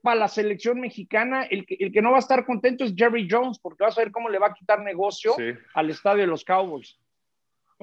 para 0.00 0.20
la 0.20 0.28
selección 0.28 0.80
mexicana, 0.80 1.42
el 1.42 1.66
que, 1.66 1.76
el 1.80 1.92
que 1.92 2.02
no 2.02 2.12
va 2.12 2.16
a 2.16 2.20
estar 2.20 2.46
contento 2.46 2.84
es 2.84 2.94
Jerry 2.96 3.26
Jones, 3.28 3.58
porque 3.58 3.82
va 3.82 3.88
a 3.88 3.92
saber 3.92 4.12
cómo 4.12 4.28
le 4.28 4.38
va 4.38 4.46
a 4.48 4.54
quitar 4.54 4.80
negocio 4.80 5.34
al 5.74 5.90
estadio 5.90 6.20
de 6.20 6.28
los 6.28 6.44
Cowboys. 6.44 6.98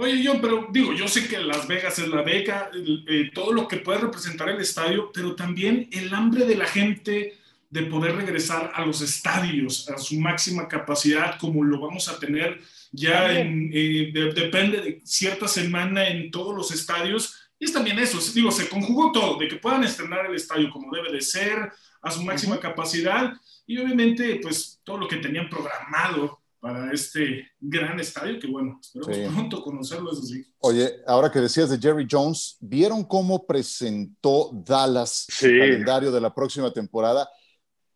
Oye, 0.01 0.23
John, 0.25 0.39
pero 0.39 0.69
digo, 0.71 0.93
yo 0.93 1.09
sé 1.09 1.27
que 1.27 1.38
Las 1.39 1.67
Vegas 1.67 1.99
es 1.99 2.07
la 2.07 2.21
beca, 2.21 2.71
eh, 2.73 3.31
todo 3.33 3.51
lo 3.51 3.67
que 3.67 3.77
puede 3.77 3.99
representar 3.99 4.47
el 4.47 4.62
estadio, 4.62 5.12
pero 5.13 5.35
también 5.35 5.89
el 5.91 6.13
hambre 6.13 6.45
de 6.45 6.55
la 6.55 6.65
gente 6.65 7.38
de 7.69 7.83
poder 7.83 8.15
regresar 8.15 8.71
a 8.73 8.85
los 8.85 9.01
estadios 9.01 9.89
a 9.89 9.97
su 9.97 10.17
máxima 10.17 10.69
capacidad, 10.69 11.38
como 11.38 11.65
lo 11.65 11.81
vamos 11.81 12.07
a 12.07 12.17
tener 12.17 12.62
ya 12.93 13.38
en, 13.38 13.71
eh, 13.73 14.13
depende 14.13 14.79
de 14.79 15.01
cierta 15.03 15.49
semana 15.49 16.07
en 16.07 16.31
todos 16.31 16.55
los 16.55 16.71
estadios. 16.71 17.51
Y 17.59 17.65
es 17.65 17.73
también 17.73 17.99
eso, 17.99 18.19
digo, 18.33 18.51
se 18.51 18.69
conjugó 18.69 19.12
todo, 19.12 19.38
de 19.38 19.49
que 19.49 19.57
puedan 19.57 19.83
estrenar 19.83 20.27
el 20.27 20.35
estadio 20.35 20.69
como 20.69 20.95
debe 20.95 21.12
de 21.12 21.19
ser, 21.19 21.73
a 22.01 22.09
su 22.09 22.23
máxima 22.23 22.57
capacidad, 22.57 23.33
y 23.67 23.77
obviamente, 23.77 24.39
pues 24.41 24.79
todo 24.85 24.97
lo 24.97 25.09
que 25.09 25.17
tenían 25.17 25.49
programado 25.49 26.38
para 26.59 26.91
este 26.91 27.47
gran 27.59 27.99
estadio 27.99 28.39
que 28.39 28.47
bueno, 28.47 28.79
esperamos 28.81 29.33
pronto 29.33 29.63
conocerlo, 29.63 30.11
eso 30.11 30.23
sí. 30.23 30.45
Oye, 30.59 31.01
ahora 31.07 31.31
que 31.31 31.39
decías 31.39 31.69
de 31.69 31.79
Jerry 31.79 32.07
Jones, 32.09 32.57
¿vieron 32.59 33.03
cómo 33.03 33.45
presentó 33.45 34.51
Dallas 34.53 35.27
el 35.41 35.59
calendario 35.59 36.11
de 36.11 36.21
la 36.21 36.33
próxima 36.33 36.71
temporada? 36.71 37.29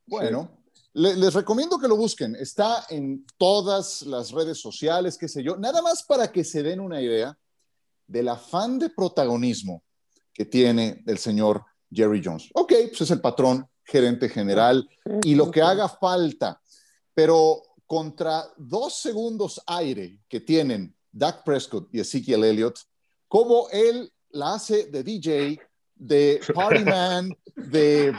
Bueno, 0.06 0.64
les 0.94 1.34
recomiendo 1.34 1.80
que 1.80 1.88
lo 1.88 1.98
busquen. 1.98 2.36
Está 2.36 2.86
en 2.90 3.26
todas 3.38 4.04
las 4.04 4.32
redes 4.32 4.60
sociales, 4.60 5.18
qué 5.18 5.28
sé 5.28 5.44
yo, 5.44 5.58
nada 5.58 5.82
más 5.82 6.04
para 6.04 6.32
que 6.32 6.44
se 6.44 6.64
den 6.64 6.80
una 6.80 7.02
idea 7.02 7.38
del 8.08 8.30
afán 8.30 8.80
de 8.80 8.90
protagonismo 8.90 9.84
que 10.34 10.46
tiene 10.46 11.04
el 11.06 11.18
señor 11.18 11.64
Jerry 11.92 12.22
Jones. 12.24 12.50
Ok, 12.54 12.74
pues 12.90 13.02
es 13.02 13.12
el 13.12 13.22
patrón, 13.22 13.68
gerente 13.84 14.30
general 14.30 14.88
y 15.24 15.36
lo 15.36 15.52
que 15.52 15.62
haga 15.62 15.90
falta, 15.90 16.62
pero 17.14 17.62
contra 17.94 18.52
dos 18.58 18.96
segundos 18.96 19.62
aire 19.68 20.18
que 20.28 20.40
tienen 20.40 20.96
Dak 21.12 21.44
Prescott 21.44 21.90
y 21.94 22.00
Ezekiel 22.00 22.44
Elliott, 22.44 22.80
como 23.28 23.68
él 23.70 24.12
la 24.32 24.56
hace 24.56 24.86
de 24.86 25.04
DJ, 25.04 25.60
de 25.94 26.42
Party 26.56 26.84
Man, 26.86 27.38
de, 27.56 28.12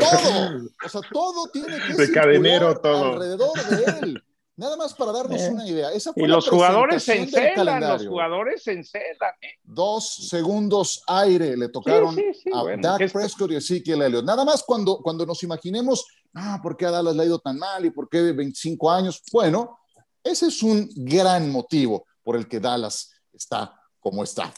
todo. 0.00 0.68
O 0.84 0.88
sea, 0.88 1.00
todo 1.12 1.48
tiene 1.52 1.78
que 1.86 1.94
de 1.94 2.10
cadenero, 2.10 2.76
todo. 2.80 3.12
alrededor 3.12 3.56
de 3.68 3.84
él. 4.02 4.24
Nada 4.56 4.76
más 4.76 4.92
para 4.94 5.12
darnos 5.12 5.40
eh. 5.42 5.50
una 5.52 5.68
idea. 5.68 5.90
y 6.16 6.26
los 6.26 6.48
jugadores 6.48 7.04
se 7.04 7.18
encelan, 7.18 7.80
los 7.80 8.04
jugadores 8.04 8.64
se 8.64 8.72
encelan. 8.72 9.30
¿eh? 9.42 9.60
Dos 9.62 10.28
segundos 10.28 11.04
aire 11.06 11.56
le 11.56 11.68
tocaron 11.68 12.18
a 12.52 12.76
Dak 12.78 13.12
Prescott 13.12 13.52
y 13.52 13.54
Ezekiel 13.54 14.02
Elliott. 14.02 14.24
Nada 14.24 14.44
más 14.44 14.64
cuando, 14.64 14.98
cuando 14.98 15.24
nos 15.24 15.40
imaginemos, 15.44 16.04
ah, 16.34 16.60
¿por 16.62 16.76
qué 16.76 16.86
a 16.86 16.90
Dallas 16.90 17.14
le 17.14 17.22
ha 17.22 17.26
ido 17.26 17.38
tan 17.38 17.58
mal 17.58 17.84
y 17.84 17.90
por 17.90 18.08
qué 18.08 18.32
25 18.32 18.90
años? 18.90 19.22
Bueno, 19.32 19.78
ese 20.22 20.46
es 20.46 20.62
un 20.62 20.88
gran 20.94 21.50
motivo 21.50 22.06
por 22.22 22.36
el 22.36 22.48
que 22.48 22.60
Dallas 22.60 23.12
está 23.32 23.80
como 24.00 24.22
está. 24.22 24.52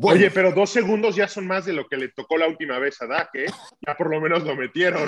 Oye, 0.00 0.30
pero 0.30 0.52
dos 0.52 0.70
segundos 0.70 1.16
ya 1.16 1.26
son 1.26 1.46
más 1.46 1.64
de 1.64 1.72
lo 1.72 1.88
que 1.88 1.96
le 1.96 2.08
tocó 2.10 2.38
la 2.38 2.46
última 2.46 2.78
vez 2.78 3.02
a 3.02 3.06
Dak, 3.06 3.34
¿eh? 3.34 3.46
Ya 3.84 3.96
por 3.96 4.08
lo 4.10 4.20
menos 4.20 4.44
lo 4.44 4.54
metieron. 4.54 5.02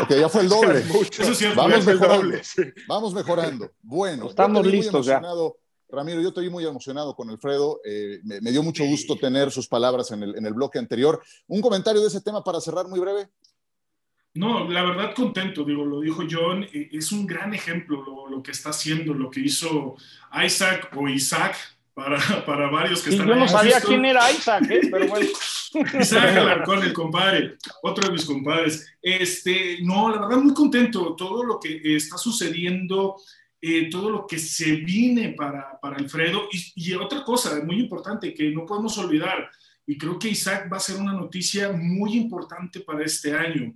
Ok, 0.00 0.14
ya 0.18 0.30
fue 0.30 0.42
el 0.42 0.48
doble. 0.48 0.78
Eso 0.80 1.34
sí 1.34 1.46
Vamos 1.54 1.84
mejorando. 1.84 2.38
Vamos 2.88 3.14
mejorando. 3.14 3.70
Bueno, 3.82 4.30
estamos 4.30 4.66
listos 4.66 5.06
ya. 5.06 5.20
Ramiro, 5.92 6.20
yo 6.20 6.28
estoy 6.28 6.48
muy 6.48 6.64
emocionado 6.64 7.14
con 7.14 7.28
Alfredo. 7.30 7.80
Eh, 7.84 8.20
me, 8.22 8.50
dio 8.52 8.62
mucho 8.62 8.84
gusto 8.84 9.16
tener 9.16 9.50
sus 9.50 9.66
palabras 9.66 10.10
en 10.12 10.22
el, 10.22 10.36
en 10.36 10.46
el 10.46 10.54
bloque 10.54 10.78
anterior. 10.78 11.20
¿Un 11.48 11.60
comentario 11.60 12.00
de 12.00 12.06
ese 12.06 12.20
tema 12.20 12.44
para 12.44 12.60
cerrar 12.60 12.86
muy 12.86 13.00
breve? 13.00 13.28
No, 14.34 14.68
la 14.68 14.84
verdad 14.84 15.14
contento, 15.14 15.64
digo, 15.64 15.84
lo 15.84 16.00
dijo 16.00 16.24
John, 16.30 16.64
eh, 16.72 16.88
es 16.92 17.10
un 17.10 17.26
gran 17.26 17.52
ejemplo 17.52 18.04
lo, 18.04 18.28
lo, 18.28 18.42
que 18.42 18.52
está 18.52 18.70
haciendo, 18.70 19.12
lo 19.12 19.28
que 19.28 19.40
hizo 19.40 19.96
Isaac 20.32 20.90
o 20.94 21.08
Isaac, 21.08 21.56
para, 21.94 22.18
para 22.46 22.70
varios 22.70 23.02
que 23.02 23.10
están 23.10 23.26
Yo 23.26 23.34
no 23.34 23.48
sabía 23.48 23.80
quién 23.80 24.04
era 24.04 24.30
Isaac, 24.30 24.70
¿eh? 24.70 24.88
pero 24.90 25.06
bueno. 25.08 25.26
Isaac 26.00 26.36
Alarcón, 26.36 26.82
el 26.82 26.92
compadre, 26.92 27.56
otro 27.82 28.06
de 28.06 28.12
mis 28.12 28.24
compadres. 28.24 28.92
Este, 29.00 29.78
no, 29.82 30.10
la 30.10 30.20
verdad, 30.20 30.42
muy 30.42 30.54
contento. 30.54 31.14
Todo 31.14 31.44
lo 31.44 31.60
que 31.60 31.96
está 31.96 32.18
sucediendo, 32.18 33.16
eh, 33.60 33.88
todo 33.88 34.10
lo 34.10 34.26
que 34.26 34.38
se 34.38 34.72
viene 34.76 35.30
para, 35.30 35.78
para 35.80 35.96
Alfredo. 35.96 36.48
Y, 36.50 36.90
y, 36.90 36.94
otra 36.94 37.22
cosa 37.22 37.60
muy 37.64 37.78
importante 37.78 38.34
que 38.34 38.50
no 38.50 38.66
podemos 38.66 38.98
olvidar, 38.98 39.48
y 39.86 39.96
creo 39.96 40.18
que 40.18 40.28
Isaac 40.28 40.68
va 40.72 40.78
a 40.78 40.80
ser 40.80 40.96
una 40.96 41.12
noticia 41.12 41.70
muy 41.72 42.14
importante 42.14 42.80
para 42.80 43.04
este 43.04 43.32
año. 43.32 43.74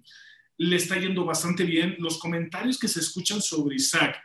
Le 0.56 0.76
está 0.76 0.98
yendo 0.98 1.24
bastante 1.24 1.64
bien. 1.64 1.96
Los 1.98 2.18
comentarios 2.18 2.78
que 2.78 2.88
se 2.88 3.00
escuchan 3.00 3.40
sobre 3.40 3.76
Isaac 3.76 4.16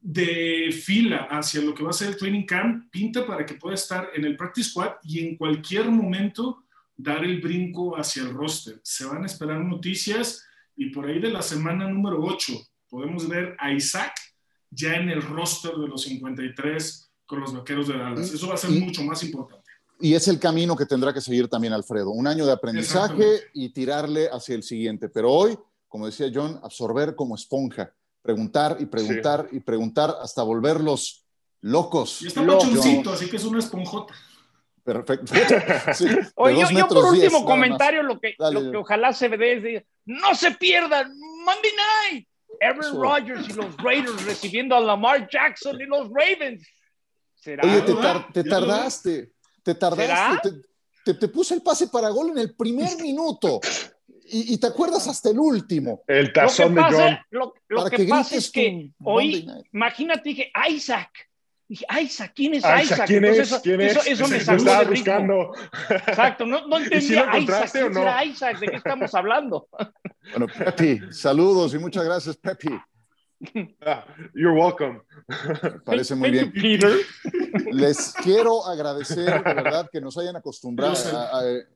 de 0.00 0.72
fila 0.72 1.28
hacia 1.30 1.62
lo 1.62 1.74
que 1.74 1.84
va 1.84 1.90
a 1.90 1.92
ser 1.92 2.08
el 2.08 2.16
training 2.16 2.44
camp 2.44 2.90
pinta 2.90 3.24
para 3.24 3.46
que 3.46 3.54
pueda 3.54 3.76
estar 3.76 4.10
en 4.14 4.24
el 4.24 4.36
practice 4.36 4.70
squad 4.70 4.94
y 5.04 5.20
en 5.20 5.36
cualquier 5.36 5.88
momento 5.90 6.64
dar 6.96 7.24
el 7.24 7.40
brinco 7.40 7.96
hacia 7.96 8.22
el 8.22 8.34
roster. 8.34 8.80
Se 8.82 9.04
van 9.04 9.22
a 9.22 9.26
esperar 9.26 9.60
noticias 9.60 10.44
y 10.76 10.90
por 10.90 11.06
ahí 11.06 11.20
de 11.20 11.30
la 11.30 11.42
semana 11.42 11.88
número 11.88 12.20
8 12.20 12.52
podemos 12.88 13.28
ver 13.28 13.56
a 13.58 13.72
Isaac 13.72 14.12
ya 14.70 14.94
en 14.94 15.08
el 15.08 15.22
roster 15.22 15.74
de 15.76 15.86
los 15.86 16.02
53 16.02 17.10
con 17.26 17.40
los 17.40 17.54
vaqueros 17.54 17.88
de 17.88 17.96
Dallas. 17.96 18.32
Eso 18.32 18.48
va 18.48 18.54
a 18.54 18.58
ser 18.58 18.70
mucho 18.70 19.02
más 19.02 19.22
importante. 19.22 19.70
Y 20.00 20.14
es 20.14 20.26
el 20.26 20.40
camino 20.40 20.74
que 20.74 20.84
tendrá 20.84 21.14
que 21.14 21.20
seguir 21.20 21.48
también 21.48 21.72
Alfredo. 21.72 22.10
Un 22.10 22.26
año 22.26 22.44
de 22.44 22.52
aprendizaje 22.52 23.42
y 23.54 23.68
tirarle 23.68 24.28
hacia 24.32 24.56
el 24.56 24.64
siguiente. 24.64 25.08
Pero 25.08 25.30
hoy, 25.30 25.56
como 25.92 26.06
decía 26.06 26.30
John, 26.32 26.58
absorber 26.62 27.14
como 27.14 27.34
esponja 27.34 27.92
preguntar 28.22 28.78
y 28.80 28.86
preguntar 28.86 29.46
y 29.52 29.60
preguntar 29.60 30.16
hasta 30.22 30.42
volverlos 30.42 31.26
locos. 31.60 32.22
Y 32.22 32.28
está 32.28 32.46
pachoncito, 32.46 33.12
así 33.12 33.28
que 33.28 33.36
es 33.36 33.44
una 33.44 33.58
esponjota. 33.58 34.14
Perfecto. 34.82 35.34
Oye, 36.36 36.64
yo, 36.74 36.88
por 36.88 37.04
último 37.04 37.44
comentario, 37.44 38.02
lo 38.02 38.18
que, 38.18 38.34
lo 38.38 38.70
que 38.70 38.76
ojalá 38.78 39.12
se 39.12 39.28
ve 39.28 39.76
es 39.76 39.82
no 40.06 40.34
se 40.34 40.52
pierdan 40.52 41.12
Monday 41.44 41.72
Night. 42.10 42.28
Aaron 42.62 42.98
Rodgers 42.98 43.46
y 43.50 43.52
los 43.52 43.76
Raiders 43.76 44.24
recibiendo 44.24 44.74
a 44.74 44.80
Lamar 44.80 45.28
Jackson 45.30 45.78
y 45.78 45.84
los 45.84 46.08
Ravens. 46.08 46.66
¿Será? 47.34 47.64
Oye, 47.64 47.82
te, 47.82 47.92
tardaste, 48.44 49.32
te 49.62 49.74
tardaste. 49.74 50.52
Te, 51.04 51.14
te, 51.14 51.28
puse 51.28 51.52
el 51.52 51.60
pase 51.60 51.88
para 51.88 52.08
gol 52.08 52.30
en 52.30 52.38
el 52.38 52.56
primer 52.56 52.96
minuto 53.02 53.60
y, 54.32 54.58
te 54.58 54.66
acuerdas 54.66 55.06
hasta 55.06 55.30
el 55.30 55.38
último. 55.38 56.02
El 56.06 56.32
tazón 56.32 56.74
de 56.74 56.82
John. 56.82 57.18
Lo, 57.30 57.84
que, 57.90 58.04
pasa 58.04 58.36
es 58.36 58.50
que 58.50 58.90
hoy, 59.04 59.46
imagínate, 59.72 60.30
dije, 60.30 60.52
Isaac. 60.70 61.10
Dije, 61.68 61.84
Isaac, 62.02 62.32
¿quién 62.34 62.54
es 62.54 62.64
Isaac? 62.64 63.06
¿Quién 63.06 63.24
es? 63.24 63.38
Eso, 63.38 63.62
¿Quién 63.62 63.80
es? 63.80 64.06
Eso, 64.06 64.28
me 64.28 64.40
sacó 64.40 64.64
de 64.64 64.84
buscando. 64.86 65.52
Exacto, 65.88 66.46
no, 66.46 66.66
no 66.66 66.78
entendía 66.82 67.30
¿Y 67.34 67.44
Isaac. 67.44 67.70
¿Quién 67.72 67.92
no? 67.92 68.24
Isaac? 68.24 68.58
¿De 68.58 68.66
qué 68.68 68.76
estamos 68.76 69.14
hablando? 69.14 69.68
Bueno, 70.30 70.46
Pepi, 70.46 71.00
saludos 71.12 71.74
y 71.74 71.78
muchas 71.78 72.04
gracias, 72.04 72.36
Pepi. 72.36 72.70
Ah, 73.84 74.04
you're 74.34 74.54
welcome. 74.54 75.00
parece 75.84 76.14
muy 76.14 76.30
bien. 76.30 76.52
Peter. 76.52 76.92
Les 77.72 78.12
quiero 78.22 78.64
agradecer 78.64 79.42
de 79.42 79.54
verdad 79.54 79.88
que 79.90 80.00
nos 80.00 80.16
hayan 80.16 80.36
acostumbrado 80.36 80.94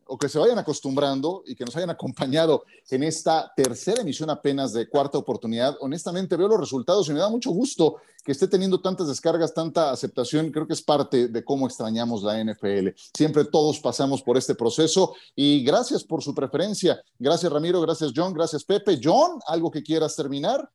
o 0.06 0.18
que 0.18 0.28
se 0.28 0.38
vayan 0.38 0.58
acostumbrando 0.58 1.42
y 1.46 1.54
que 1.54 1.64
nos 1.64 1.76
hayan 1.76 1.90
acompañado 1.90 2.64
en 2.90 3.02
esta 3.02 3.52
tercera 3.56 4.02
emisión 4.02 4.30
apenas 4.30 4.72
de 4.72 4.88
cuarta 4.88 5.18
oportunidad. 5.18 5.76
Honestamente 5.80 6.36
veo 6.36 6.48
los 6.48 6.60
resultados 6.60 7.08
y 7.08 7.12
me 7.12 7.18
da 7.18 7.28
mucho 7.28 7.50
gusto 7.50 7.96
que 8.24 8.32
esté 8.32 8.48
teniendo 8.48 8.80
tantas 8.80 9.08
descargas, 9.08 9.54
tanta 9.54 9.90
aceptación. 9.90 10.50
Creo 10.50 10.66
que 10.66 10.74
es 10.74 10.82
parte 10.82 11.28
de 11.28 11.44
cómo 11.44 11.66
extrañamos 11.66 12.22
la 12.22 12.42
NFL. 12.42 12.88
Siempre 13.14 13.44
todos 13.44 13.80
pasamos 13.80 14.22
por 14.22 14.36
este 14.36 14.54
proceso 14.54 15.14
y 15.34 15.64
gracias 15.64 16.04
por 16.04 16.22
su 16.22 16.34
preferencia. 16.34 17.00
Gracias 17.18 17.52
Ramiro, 17.52 17.80
gracias 17.80 18.12
John, 18.14 18.32
gracias 18.32 18.64
Pepe. 18.64 19.00
John, 19.02 19.40
¿algo 19.46 19.70
que 19.70 19.82
quieras 19.82 20.14
terminar? 20.14 20.68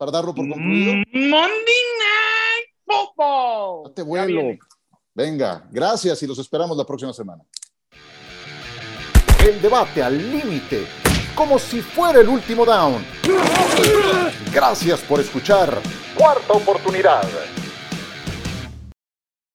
Para 0.00 0.12
darlo 0.12 0.34
por 0.34 0.48
concluido? 0.48 0.94
Monday 1.12 1.82
Night 2.00 2.68
Football. 2.86 3.92
te 3.92 4.00
vuelo. 4.00 4.56
Venga, 5.14 5.68
gracias 5.70 6.22
y 6.22 6.26
los 6.26 6.38
esperamos 6.38 6.74
la 6.74 6.86
próxima 6.86 7.12
semana. 7.12 7.44
El 9.46 9.60
debate 9.60 10.02
al 10.02 10.16
límite, 10.16 10.86
como 11.34 11.58
si 11.58 11.82
fuera 11.82 12.20
el 12.20 12.30
último 12.30 12.64
down. 12.64 13.04
Gracias 14.50 15.00
por 15.00 15.20
escuchar. 15.20 15.82
Cuarta 16.16 16.54
oportunidad. 16.54 17.28